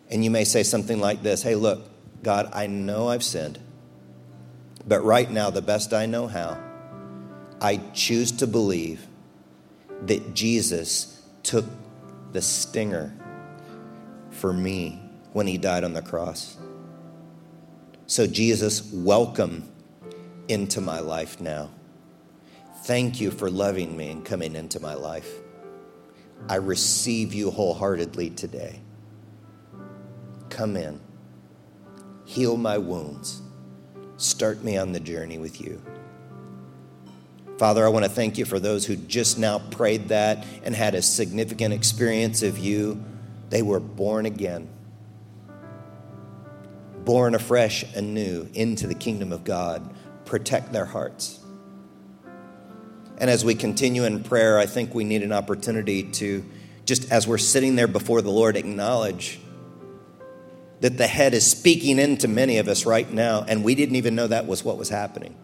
And 0.10 0.24
you 0.24 0.32
may 0.32 0.44
say 0.44 0.64
something 0.64 1.00
like 1.00 1.22
this 1.22 1.44
Hey, 1.44 1.56
look, 1.56 1.90
God, 2.24 2.50
I 2.54 2.68
know 2.68 3.10
I've 3.10 3.24
sinned, 3.24 3.60
but 4.88 5.04
right 5.04 5.30
now, 5.30 5.50
the 5.50 5.62
best 5.62 5.94
I 5.94 6.06
know 6.06 6.28
how, 6.28 6.58
I 7.62 7.78
choose 7.94 8.32
to 8.34 8.48
believe 8.48 9.06
that 10.04 10.34
Jesus 10.34 11.22
took 11.44 11.66
the 12.32 12.42
stinger 12.42 13.14
for 14.32 14.54
me 14.54 15.02
when 15.34 15.48
he 15.48 15.58
died 15.58 15.84
on 15.84 15.94
the 15.94 16.02
cross. 16.02 16.58
So, 18.08 18.26
Jesus, 18.26 18.92
welcome 18.92 19.70
into 20.48 20.82
my 20.82 21.00
life 21.00 21.40
now. 21.40 21.70
Thank 22.84 23.22
you 23.22 23.30
for 23.30 23.50
loving 23.52 23.96
me 23.96 24.10
and 24.10 24.26
coming 24.26 24.56
into 24.56 24.80
my 24.80 24.96
life. 24.96 25.30
I 26.48 26.56
receive 26.56 27.34
you 27.34 27.52
wholeheartedly 27.52 28.32
today. 28.32 28.80
Come 30.50 30.76
in, 30.76 31.00
heal 32.26 32.58
my 32.58 32.78
wounds, 32.78 33.42
start 34.18 34.64
me 34.64 34.78
on 34.78 34.92
the 34.92 35.00
journey 35.00 35.38
with 35.38 35.62
you. 35.62 35.82
Father, 37.60 37.86
I 37.86 37.90
want 37.90 38.06
to 38.06 38.10
thank 38.10 38.38
you 38.38 38.46
for 38.46 38.58
those 38.58 38.86
who 38.86 38.96
just 38.96 39.38
now 39.38 39.60
prayed 39.60 40.08
that 40.08 40.46
and 40.64 40.74
had 40.74 40.96
a 40.96 41.02
significant 41.02 41.74
experience 41.74 42.42
of 42.42 42.58
you. 42.58 43.04
They 43.50 43.62
were 43.64 43.82
born 43.82 44.26
again, 44.26 44.70
born 47.04 47.36
afresh 47.36 47.84
and 47.94 48.14
new 48.14 48.48
into 48.54 48.88
the 48.88 48.96
kingdom 48.96 49.34
of 49.34 49.44
God. 49.44 49.94
Protect 50.24 50.72
their 50.72 50.86
hearts. 50.86 51.42
And 53.18 53.30
as 53.30 53.44
we 53.44 53.56
continue 53.56 54.06
in 54.06 54.24
prayer, 54.24 54.58
I 54.58 54.66
think 54.66 54.96
we 54.96 55.04
need 55.04 55.22
an 55.22 55.34
opportunity 55.34 56.04
to, 56.04 56.46
just 56.86 57.12
as 57.12 57.28
we're 57.28 57.38
sitting 57.38 57.76
there 57.76 57.90
before 57.90 58.22
the 58.22 58.32
Lord, 58.32 58.56
acknowledge 58.56 59.38
that 60.80 60.98
the 60.98 61.08
head 61.08 61.34
is 61.34 61.46
speaking 61.46 62.00
into 62.00 62.30
many 62.30 62.58
of 62.60 62.70
us 62.70 62.86
right 62.86 63.12
now, 63.12 63.44
and 63.46 63.66
we 63.66 63.76
didn't 63.76 63.98
even 63.98 64.16
know 64.16 64.28
that 64.28 64.48
was 64.48 64.64
what 64.64 64.78
was 64.78 64.88
happening. 64.88 65.36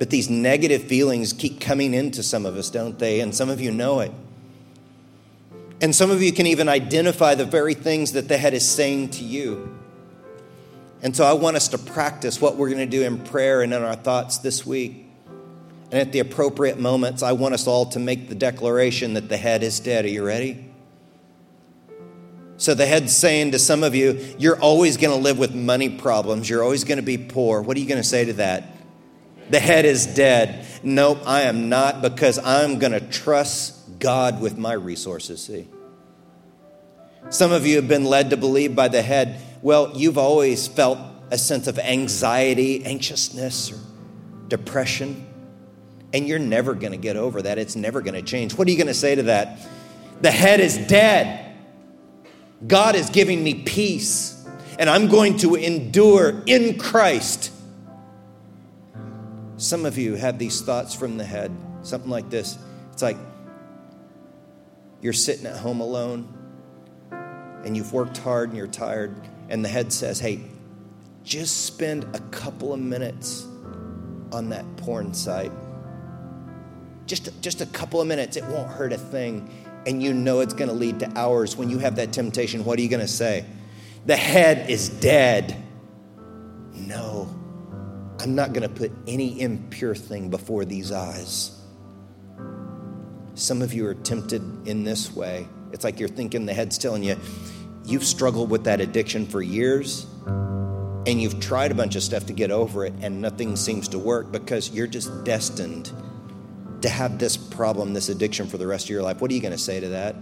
But 0.00 0.08
these 0.08 0.30
negative 0.30 0.84
feelings 0.84 1.34
keep 1.34 1.60
coming 1.60 1.92
into 1.92 2.22
some 2.22 2.46
of 2.46 2.56
us, 2.56 2.70
don't 2.70 2.98
they? 2.98 3.20
And 3.20 3.34
some 3.34 3.50
of 3.50 3.60
you 3.60 3.70
know 3.70 4.00
it. 4.00 4.10
And 5.82 5.94
some 5.94 6.10
of 6.10 6.22
you 6.22 6.32
can 6.32 6.46
even 6.46 6.70
identify 6.70 7.34
the 7.34 7.44
very 7.44 7.74
things 7.74 8.12
that 8.12 8.26
the 8.26 8.38
head 8.38 8.54
is 8.54 8.66
saying 8.66 9.10
to 9.10 9.24
you. 9.24 9.78
And 11.02 11.14
so 11.14 11.26
I 11.26 11.34
want 11.34 11.56
us 11.56 11.68
to 11.68 11.78
practice 11.78 12.40
what 12.40 12.56
we're 12.56 12.70
going 12.70 12.80
to 12.80 12.86
do 12.86 13.02
in 13.02 13.18
prayer 13.18 13.60
and 13.60 13.74
in 13.74 13.82
our 13.82 13.94
thoughts 13.94 14.38
this 14.38 14.64
week. 14.64 15.04
And 15.90 16.00
at 16.00 16.12
the 16.12 16.20
appropriate 16.20 16.78
moments, 16.78 17.22
I 17.22 17.32
want 17.32 17.52
us 17.52 17.66
all 17.66 17.84
to 17.90 17.98
make 17.98 18.30
the 18.30 18.34
declaration 18.34 19.12
that 19.14 19.28
the 19.28 19.36
head 19.36 19.62
is 19.62 19.80
dead. 19.80 20.06
Are 20.06 20.08
you 20.08 20.24
ready? 20.24 20.64
So 22.56 22.72
the 22.72 22.86
head's 22.86 23.14
saying 23.14 23.50
to 23.50 23.58
some 23.58 23.84
of 23.84 23.94
you, 23.94 24.34
You're 24.38 24.58
always 24.60 24.96
going 24.96 25.14
to 25.14 25.22
live 25.22 25.38
with 25.38 25.54
money 25.54 25.90
problems. 25.90 26.48
You're 26.48 26.62
always 26.62 26.84
going 26.84 26.96
to 26.96 27.02
be 27.02 27.18
poor. 27.18 27.60
What 27.60 27.76
are 27.76 27.80
you 27.80 27.88
going 27.88 28.00
to 28.00 28.08
say 28.08 28.24
to 28.24 28.32
that? 28.34 28.79
The 29.50 29.60
head 29.60 29.84
is 29.84 30.06
dead. 30.06 30.64
Nope, 30.82 31.18
I 31.26 31.42
am 31.42 31.68
not 31.68 32.02
because 32.02 32.38
I'm 32.38 32.78
going 32.78 32.92
to 32.92 33.00
trust 33.00 33.98
God 33.98 34.40
with 34.40 34.56
my 34.56 34.72
resources. 34.72 35.44
See? 35.44 35.68
Some 37.28 37.52
of 37.52 37.66
you 37.66 37.76
have 37.76 37.88
been 37.88 38.04
led 38.04 38.30
to 38.30 38.36
believe 38.36 38.74
by 38.74 38.88
the 38.88 39.02
head, 39.02 39.40
well, 39.62 39.92
you've 39.94 40.18
always 40.18 40.66
felt 40.66 40.98
a 41.30 41.38
sense 41.38 41.66
of 41.66 41.78
anxiety, 41.78 42.84
anxiousness, 42.84 43.72
or 43.72 43.78
depression, 44.48 45.26
and 46.12 46.26
you're 46.26 46.38
never 46.38 46.74
going 46.74 46.92
to 46.92 46.98
get 46.98 47.16
over 47.16 47.42
that. 47.42 47.58
It's 47.58 47.76
never 47.76 48.00
going 48.00 48.14
to 48.14 48.22
change. 48.22 48.54
What 48.54 48.66
are 48.66 48.70
you 48.70 48.76
going 48.76 48.86
to 48.86 48.94
say 48.94 49.14
to 49.14 49.24
that? 49.24 49.60
The 50.22 50.30
head 50.30 50.60
is 50.60 50.76
dead. 50.76 51.54
God 52.66 52.94
is 52.94 53.10
giving 53.10 53.44
me 53.44 53.54
peace, 53.54 54.46
and 54.78 54.90
I'm 54.90 55.08
going 55.08 55.36
to 55.38 55.54
endure 55.54 56.42
in 56.46 56.78
Christ 56.78 57.52
some 59.60 59.84
of 59.84 59.98
you 59.98 60.14
have 60.14 60.38
these 60.38 60.62
thoughts 60.62 60.94
from 60.94 61.18
the 61.18 61.24
head, 61.24 61.54
something 61.82 62.10
like 62.10 62.30
this. 62.30 62.58
It's 62.92 63.02
like 63.02 63.18
you're 65.02 65.12
sitting 65.12 65.44
at 65.44 65.56
home 65.56 65.80
alone 65.80 66.32
and 67.64 67.76
you've 67.76 67.92
worked 67.92 68.16
hard 68.16 68.48
and 68.48 68.56
you're 68.56 68.66
tired, 68.66 69.14
and 69.50 69.62
the 69.62 69.68
head 69.68 69.92
says, 69.92 70.18
Hey, 70.18 70.40
just 71.24 71.66
spend 71.66 72.04
a 72.14 72.20
couple 72.30 72.72
of 72.72 72.80
minutes 72.80 73.46
on 74.32 74.48
that 74.48 74.64
porn 74.78 75.12
site. 75.12 75.52
Just, 77.04 77.42
just 77.42 77.60
a 77.60 77.66
couple 77.66 78.00
of 78.00 78.06
minutes, 78.06 78.38
it 78.38 78.44
won't 78.44 78.68
hurt 78.68 78.94
a 78.94 78.98
thing. 78.98 79.50
And 79.86 80.02
you 80.02 80.14
know 80.14 80.40
it's 80.40 80.54
going 80.54 80.68
to 80.68 80.74
lead 80.74 81.00
to 81.00 81.18
hours. 81.18 81.56
When 81.56 81.68
you 81.68 81.78
have 81.78 81.96
that 81.96 82.12
temptation, 82.12 82.64
what 82.64 82.78
are 82.78 82.82
you 82.82 82.88
going 82.88 83.00
to 83.00 83.08
say? 83.08 83.44
The 84.06 84.16
head 84.16 84.70
is 84.70 84.88
dead. 84.88 85.54
I'm 88.20 88.34
not 88.34 88.52
going 88.52 88.62
to 88.62 88.68
put 88.68 88.92
any 89.06 89.40
impure 89.40 89.94
thing 89.94 90.28
before 90.28 90.66
these 90.66 90.92
eyes. 90.92 91.58
Some 93.34 93.62
of 93.62 93.72
you 93.72 93.86
are 93.86 93.94
tempted 93.94 94.68
in 94.68 94.84
this 94.84 95.10
way. 95.14 95.48
It's 95.72 95.84
like 95.84 95.98
you're 95.98 96.08
thinking 96.08 96.44
the 96.44 96.52
head's 96.52 96.76
telling 96.76 97.02
you, 97.02 97.16
you've 97.86 98.04
struggled 98.04 98.50
with 98.50 98.64
that 98.64 98.82
addiction 98.82 99.24
for 99.24 99.40
years 99.40 100.06
and 100.26 101.22
you've 101.22 101.40
tried 101.40 101.70
a 101.70 101.74
bunch 101.74 101.96
of 101.96 102.02
stuff 102.02 102.26
to 102.26 102.34
get 102.34 102.50
over 102.50 102.84
it 102.84 102.92
and 103.00 103.22
nothing 103.22 103.56
seems 103.56 103.88
to 103.88 103.98
work 103.98 104.30
because 104.30 104.70
you're 104.70 104.86
just 104.86 105.24
destined 105.24 105.90
to 106.82 106.90
have 106.90 107.18
this 107.18 107.38
problem, 107.38 107.94
this 107.94 108.10
addiction 108.10 108.46
for 108.46 108.58
the 108.58 108.66
rest 108.66 108.84
of 108.86 108.90
your 108.90 109.02
life. 109.02 109.22
What 109.22 109.30
are 109.30 109.34
you 109.34 109.40
going 109.40 109.52
to 109.52 109.58
say 109.58 109.80
to 109.80 109.88
that? 109.88 110.16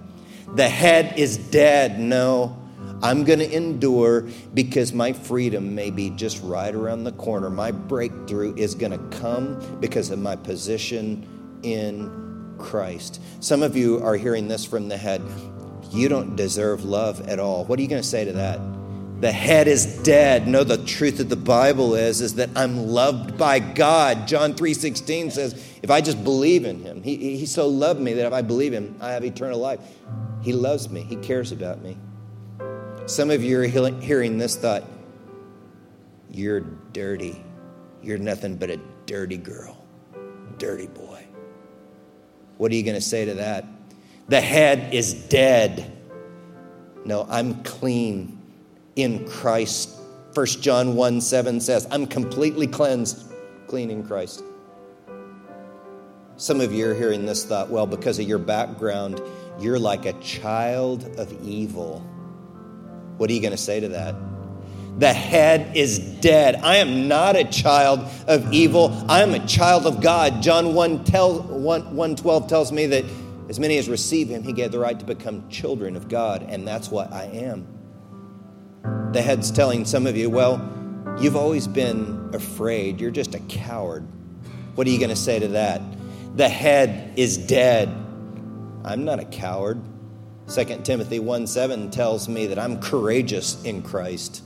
The 0.54 0.68
head 0.68 1.18
is 1.18 1.36
dead. 1.36 1.98
No, 1.98 2.57
I'm 3.02 3.24
going 3.24 3.38
to 3.38 3.50
endure 3.50 4.22
because 4.54 4.92
my 4.92 5.12
freedom 5.12 5.74
may 5.74 5.90
be 5.90 6.10
just 6.10 6.42
right 6.42 6.74
around 6.74 7.04
the 7.04 7.12
corner. 7.12 7.48
My 7.48 7.70
breakthrough 7.70 8.54
is 8.56 8.74
going 8.74 8.92
to 8.92 9.18
come 9.18 9.78
because 9.80 10.10
of 10.10 10.18
my 10.18 10.36
position 10.36 11.60
in 11.62 12.56
Christ. 12.58 13.20
Some 13.40 13.62
of 13.62 13.76
you 13.76 14.02
are 14.02 14.16
hearing 14.16 14.48
this 14.48 14.64
from 14.64 14.88
the 14.88 14.96
head. 14.96 15.22
You 15.90 16.08
don't 16.08 16.36
deserve 16.36 16.84
love 16.84 17.28
at 17.28 17.38
all. 17.38 17.64
What 17.64 17.78
are 17.78 17.82
you 17.82 17.88
going 17.88 18.02
to 18.02 18.08
say 18.08 18.24
to 18.24 18.32
that? 18.32 18.60
The 19.20 19.32
head 19.32 19.66
is 19.66 20.00
dead. 20.02 20.46
No, 20.46 20.62
the 20.62 20.84
truth 20.84 21.18
of 21.18 21.28
the 21.28 21.36
Bible 21.36 21.96
is 21.96 22.20
is 22.20 22.34
that 22.34 22.50
I'm 22.54 22.86
loved 22.86 23.36
by 23.36 23.58
God. 23.58 24.28
John 24.28 24.54
3:16 24.54 25.32
says, 25.32 25.54
if 25.82 25.90
I 25.90 26.00
just 26.00 26.22
believe 26.22 26.64
in 26.64 26.82
him, 26.82 27.02
he, 27.02 27.36
he 27.36 27.46
so 27.46 27.66
loved 27.68 28.00
me 28.00 28.12
that 28.14 28.26
if 28.26 28.32
I 28.32 28.42
believe 28.42 28.72
him, 28.72 28.96
I 29.00 29.12
have 29.12 29.24
eternal 29.24 29.58
life. 29.58 29.80
He 30.42 30.52
loves 30.52 30.88
me. 30.88 31.02
He 31.02 31.16
cares 31.16 31.50
about 31.50 31.82
me. 31.82 31.96
Some 33.08 33.30
of 33.30 33.42
you 33.42 33.58
are 33.58 33.64
hearing 33.64 34.36
this 34.36 34.54
thought, 34.54 34.84
you're 36.30 36.60
dirty. 36.60 37.42
You're 38.02 38.18
nothing 38.18 38.56
but 38.56 38.68
a 38.68 38.78
dirty 39.06 39.38
girl, 39.38 39.82
dirty 40.58 40.88
boy. 40.88 41.24
What 42.58 42.70
are 42.70 42.74
you 42.74 42.82
going 42.82 42.96
to 42.96 43.00
say 43.00 43.24
to 43.24 43.32
that? 43.34 43.64
The 44.28 44.42
head 44.42 44.92
is 44.92 45.14
dead. 45.14 45.90
No, 47.06 47.26
I'm 47.30 47.62
clean 47.62 48.42
in 48.94 49.26
Christ. 49.26 49.88
1 50.34 50.46
John 50.60 50.94
1 50.94 51.22
7 51.22 51.60
says, 51.62 51.88
I'm 51.90 52.06
completely 52.06 52.66
cleansed, 52.66 53.32
clean 53.68 53.90
in 53.90 54.06
Christ. 54.06 54.44
Some 56.36 56.60
of 56.60 56.74
you 56.74 56.90
are 56.90 56.94
hearing 56.94 57.24
this 57.24 57.46
thought, 57.46 57.70
well, 57.70 57.86
because 57.86 58.18
of 58.18 58.28
your 58.28 58.38
background, 58.38 59.22
you're 59.58 59.78
like 59.78 60.04
a 60.04 60.12
child 60.20 61.18
of 61.18 61.32
evil. 61.42 62.06
What 63.18 63.28
are 63.28 63.32
you 63.32 63.40
going 63.40 63.52
to 63.52 63.56
say 63.56 63.80
to 63.80 63.88
that? 63.88 64.14
The 64.98 65.12
head 65.12 65.76
is 65.76 65.98
dead. 65.98 66.56
I 66.56 66.78
am 66.78 67.06
not 67.06 67.36
a 67.36 67.44
child 67.44 68.00
of 68.26 68.52
evil. 68.52 68.92
I 69.08 69.22
am 69.22 69.32
a 69.32 69.46
child 69.46 69.86
of 69.86 70.00
God. 70.00 70.42
John 70.42 70.74
1, 70.74 71.04
tell, 71.04 71.40
1, 71.42 71.94
1 71.94 72.16
12 72.16 72.46
tells 72.48 72.72
me 72.72 72.86
that 72.86 73.04
as 73.48 73.60
many 73.60 73.78
as 73.78 73.88
receive 73.88 74.28
him, 74.28 74.42
he 74.42 74.52
gave 74.52 74.72
the 74.72 74.78
right 74.78 74.98
to 74.98 75.06
become 75.06 75.48
children 75.48 75.94
of 75.94 76.08
God, 76.08 76.42
and 76.48 76.66
that's 76.66 76.90
what 76.90 77.12
I 77.12 77.24
am. 77.26 77.66
The 79.12 79.22
head's 79.22 79.52
telling 79.52 79.84
some 79.84 80.06
of 80.06 80.16
you, 80.16 80.30
well, 80.30 80.60
you've 81.20 81.36
always 81.36 81.68
been 81.68 82.30
afraid. 82.34 83.00
You're 83.00 83.10
just 83.10 83.34
a 83.34 83.40
coward. 83.40 84.06
What 84.74 84.86
are 84.86 84.90
you 84.90 84.98
going 84.98 85.10
to 85.10 85.16
say 85.16 85.38
to 85.38 85.48
that? 85.48 85.80
The 86.36 86.48
head 86.48 87.14
is 87.16 87.38
dead. 87.38 87.88
I'm 88.84 89.04
not 89.04 89.20
a 89.20 89.24
coward. 89.24 89.80
2 90.48 90.64
Timothy 90.82 91.18
1 91.18 91.46
7 91.46 91.90
tells 91.90 92.28
me 92.28 92.46
that 92.46 92.58
I'm 92.58 92.80
courageous 92.80 93.62
in 93.64 93.82
Christ. 93.82 94.42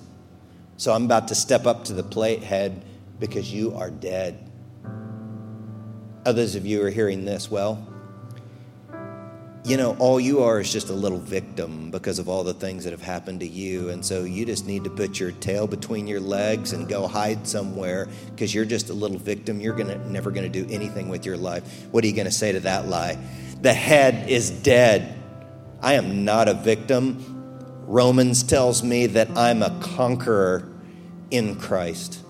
So 0.76 0.92
I'm 0.92 1.04
about 1.04 1.28
to 1.28 1.34
step 1.34 1.64
up 1.64 1.84
to 1.84 1.92
the 1.92 2.02
plate, 2.02 2.42
head, 2.42 2.84
because 3.20 3.52
you 3.52 3.76
are 3.76 3.88
dead. 3.88 4.50
Others 6.26 6.56
of 6.56 6.66
you 6.66 6.82
are 6.82 6.90
hearing 6.90 7.24
this. 7.24 7.48
Well, 7.48 7.86
you 9.64 9.76
know, 9.76 9.96
all 10.00 10.18
you 10.18 10.42
are 10.42 10.58
is 10.58 10.72
just 10.72 10.88
a 10.88 10.92
little 10.92 11.20
victim 11.20 11.92
because 11.92 12.18
of 12.18 12.28
all 12.28 12.42
the 12.42 12.54
things 12.54 12.82
that 12.82 12.90
have 12.90 13.02
happened 13.02 13.38
to 13.40 13.46
you. 13.46 13.90
And 13.90 14.04
so 14.04 14.24
you 14.24 14.44
just 14.44 14.66
need 14.66 14.82
to 14.82 14.90
put 14.90 15.20
your 15.20 15.30
tail 15.30 15.68
between 15.68 16.08
your 16.08 16.18
legs 16.18 16.72
and 16.72 16.88
go 16.88 17.06
hide 17.06 17.46
somewhere 17.46 18.08
because 18.30 18.52
you're 18.52 18.64
just 18.64 18.90
a 18.90 18.92
little 18.92 19.18
victim. 19.18 19.60
You're 19.60 19.76
gonna, 19.76 19.98
never 20.08 20.32
going 20.32 20.50
to 20.50 20.62
do 20.62 20.68
anything 20.72 21.08
with 21.08 21.24
your 21.24 21.36
life. 21.36 21.86
What 21.92 22.02
are 22.02 22.08
you 22.08 22.12
going 22.12 22.26
to 22.26 22.32
say 22.32 22.50
to 22.50 22.60
that 22.60 22.88
lie? 22.88 23.18
The 23.60 23.72
head 23.72 24.28
is 24.28 24.50
dead. 24.50 25.21
I 25.82 25.94
am 25.94 26.24
not 26.24 26.48
a 26.48 26.54
victim. 26.54 27.24
Romans 27.86 28.42
tells 28.42 28.82
me 28.82 29.06
that 29.08 29.36
I'm 29.36 29.62
a 29.62 29.70
conqueror 29.80 30.72
in 31.30 31.56
Christ. 31.56 32.20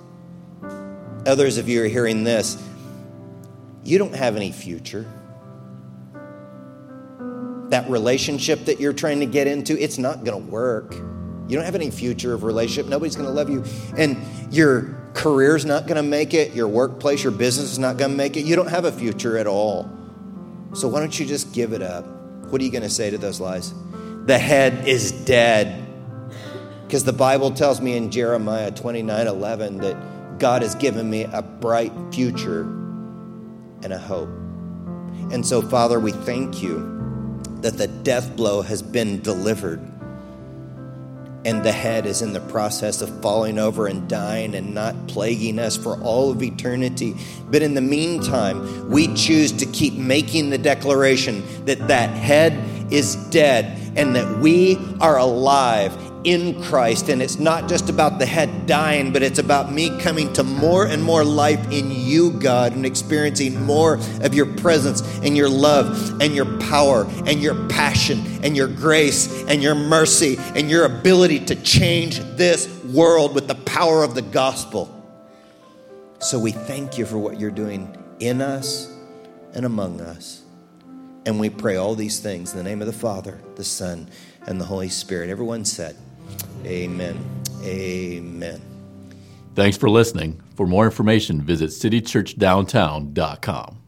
Others 1.26 1.58
of 1.58 1.68
you 1.68 1.82
are 1.82 1.88
hearing 1.88 2.24
this. 2.24 2.60
You 3.84 3.98
don't 3.98 4.14
have 4.14 4.36
any 4.36 4.52
future 4.52 5.06
that 7.72 7.88
relationship 7.88 8.66
that 8.66 8.80
you're 8.80 8.92
trying 8.92 9.18
to 9.20 9.26
get 9.26 9.46
into, 9.46 9.82
it's 9.82 9.96
not 9.96 10.24
going 10.24 10.44
to 10.44 10.50
work. 10.50 10.94
You 10.94 11.56
don't 11.56 11.64
have 11.64 11.74
any 11.74 11.90
future 11.90 12.34
of 12.34 12.42
relationship. 12.44 12.86
Nobody's 12.86 13.16
going 13.16 13.28
to 13.28 13.32
love 13.32 13.48
you. 13.48 13.64
And 13.96 14.18
your 14.54 15.10
career's 15.14 15.64
not 15.64 15.86
going 15.86 15.96
to 15.96 16.02
make 16.02 16.34
it. 16.34 16.52
Your 16.52 16.68
workplace, 16.68 17.22
your 17.22 17.32
business 17.32 17.72
is 17.72 17.78
not 17.78 17.96
going 17.96 18.10
to 18.10 18.16
make 18.16 18.36
it. 18.36 18.44
You 18.44 18.56
don't 18.56 18.68
have 18.68 18.84
a 18.84 18.92
future 18.92 19.38
at 19.38 19.46
all. 19.46 19.90
So 20.74 20.86
why 20.86 21.00
don't 21.00 21.18
you 21.18 21.24
just 21.24 21.54
give 21.54 21.72
it 21.72 21.80
up? 21.80 22.04
What 22.52 22.60
are 22.60 22.64
you 22.66 22.70
going 22.70 22.82
to 22.82 22.90
say 22.90 23.08
to 23.08 23.16
those 23.16 23.40
lies? 23.40 23.72
The 24.26 24.38
head 24.38 24.86
is 24.86 25.10
dead. 25.10 25.86
Because 26.84 27.02
the 27.02 27.12
Bible 27.14 27.50
tells 27.50 27.80
me 27.80 27.96
in 27.96 28.10
Jeremiah 28.10 28.70
29 28.70 29.26
11 29.26 29.78
that 29.78 30.38
God 30.38 30.60
has 30.60 30.74
given 30.74 31.08
me 31.08 31.24
a 31.24 31.40
bright 31.40 31.94
future 32.12 32.60
and 32.60 33.90
a 33.90 33.96
hope. 33.96 34.28
And 35.32 35.46
so, 35.46 35.62
Father, 35.62 35.98
we 35.98 36.12
thank 36.12 36.62
you 36.62 37.40
that 37.62 37.78
the 37.78 37.86
death 37.86 38.36
blow 38.36 38.60
has 38.60 38.82
been 38.82 39.22
delivered 39.22 39.80
and 41.44 41.64
the 41.64 41.72
head 41.72 42.06
is 42.06 42.22
in 42.22 42.32
the 42.32 42.40
process 42.40 43.02
of 43.02 43.20
falling 43.20 43.58
over 43.58 43.86
and 43.86 44.08
dying 44.08 44.54
and 44.54 44.74
not 44.74 44.94
plaguing 45.08 45.58
us 45.58 45.76
for 45.76 46.00
all 46.00 46.30
of 46.30 46.42
eternity. 46.42 47.16
But 47.50 47.62
in 47.62 47.74
the 47.74 47.80
meantime, 47.80 48.88
we 48.88 49.12
choose 49.14 49.52
to 49.52 49.66
keep 49.66 49.94
making 49.94 50.50
the 50.50 50.58
declaration 50.58 51.42
that 51.64 51.88
that 51.88 52.10
head 52.10 52.92
is 52.92 53.16
dead 53.30 53.78
and 53.96 54.14
that 54.16 54.38
we 54.38 54.78
are 55.00 55.18
alive 55.18 55.92
in 56.24 56.62
Christ. 56.62 57.08
And 57.08 57.20
it's 57.22 57.38
not 57.38 57.68
just 57.68 57.88
about 57.88 58.18
the 58.18 58.26
head 58.26 58.66
dying, 58.66 59.12
but 59.12 59.22
it's 59.22 59.38
about 59.38 59.72
me 59.72 59.98
coming 60.00 60.32
to 60.34 60.44
more 60.44 60.86
and 60.86 61.02
more 61.02 61.24
life 61.24 61.70
in 61.70 61.90
you, 61.90 62.32
God, 62.32 62.72
and 62.72 62.86
experiencing 62.86 63.60
more 63.62 63.98
of 64.20 64.34
your 64.34 64.46
presence 64.46 65.00
and 65.18 65.36
your 65.36 65.48
love 65.48 66.20
and 66.20 66.34
your 66.34 66.58
power 66.58 67.04
and 67.26 67.40
your 67.40 67.68
passion 67.68 68.22
and 68.42 68.56
your 68.56 68.68
grace 68.68 69.44
and 69.44 69.62
your 69.62 69.74
mercy 69.74 70.36
and 70.54 70.70
your 70.70 70.84
ability 70.84 71.40
to 71.46 71.54
change 71.56 72.18
this 72.36 72.68
world 72.84 73.34
with 73.34 73.48
the 73.48 73.54
power 73.54 74.02
of 74.02 74.14
the 74.14 74.22
gospel. 74.22 74.98
So 76.20 76.38
we 76.38 76.52
thank 76.52 76.98
you 76.98 77.06
for 77.06 77.18
what 77.18 77.40
you're 77.40 77.50
doing 77.50 77.96
in 78.20 78.40
us 78.40 78.92
and 79.54 79.66
among 79.66 80.00
us. 80.00 80.42
And 81.24 81.38
we 81.38 81.50
pray 81.50 81.76
all 81.76 81.94
these 81.94 82.20
things 82.20 82.52
in 82.52 82.58
the 82.58 82.64
name 82.64 82.80
of 82.80 82.86
the 82.86 82.92
Father, 82.92 83.40
the 83.56 83.64
Son, 83.64 84.08
and 84.46 84.60
the 84.60 84.64
Holy 84.64 84.88
Spirit. 84.88 85.30
Everyone 85.30 85.64
said, 85.64 85.96
Amen. 86.64 87.18
Amen. 87.62 88.60
Thanks 89.54 89.76
for 89.76 89.90
listening. 89.90 90.40
For 90.56 90.66
more 90.66 90.86
information, 90.86 91.42
visit 91.42 91.68
citychurchdowntown.com. 91.70 93.81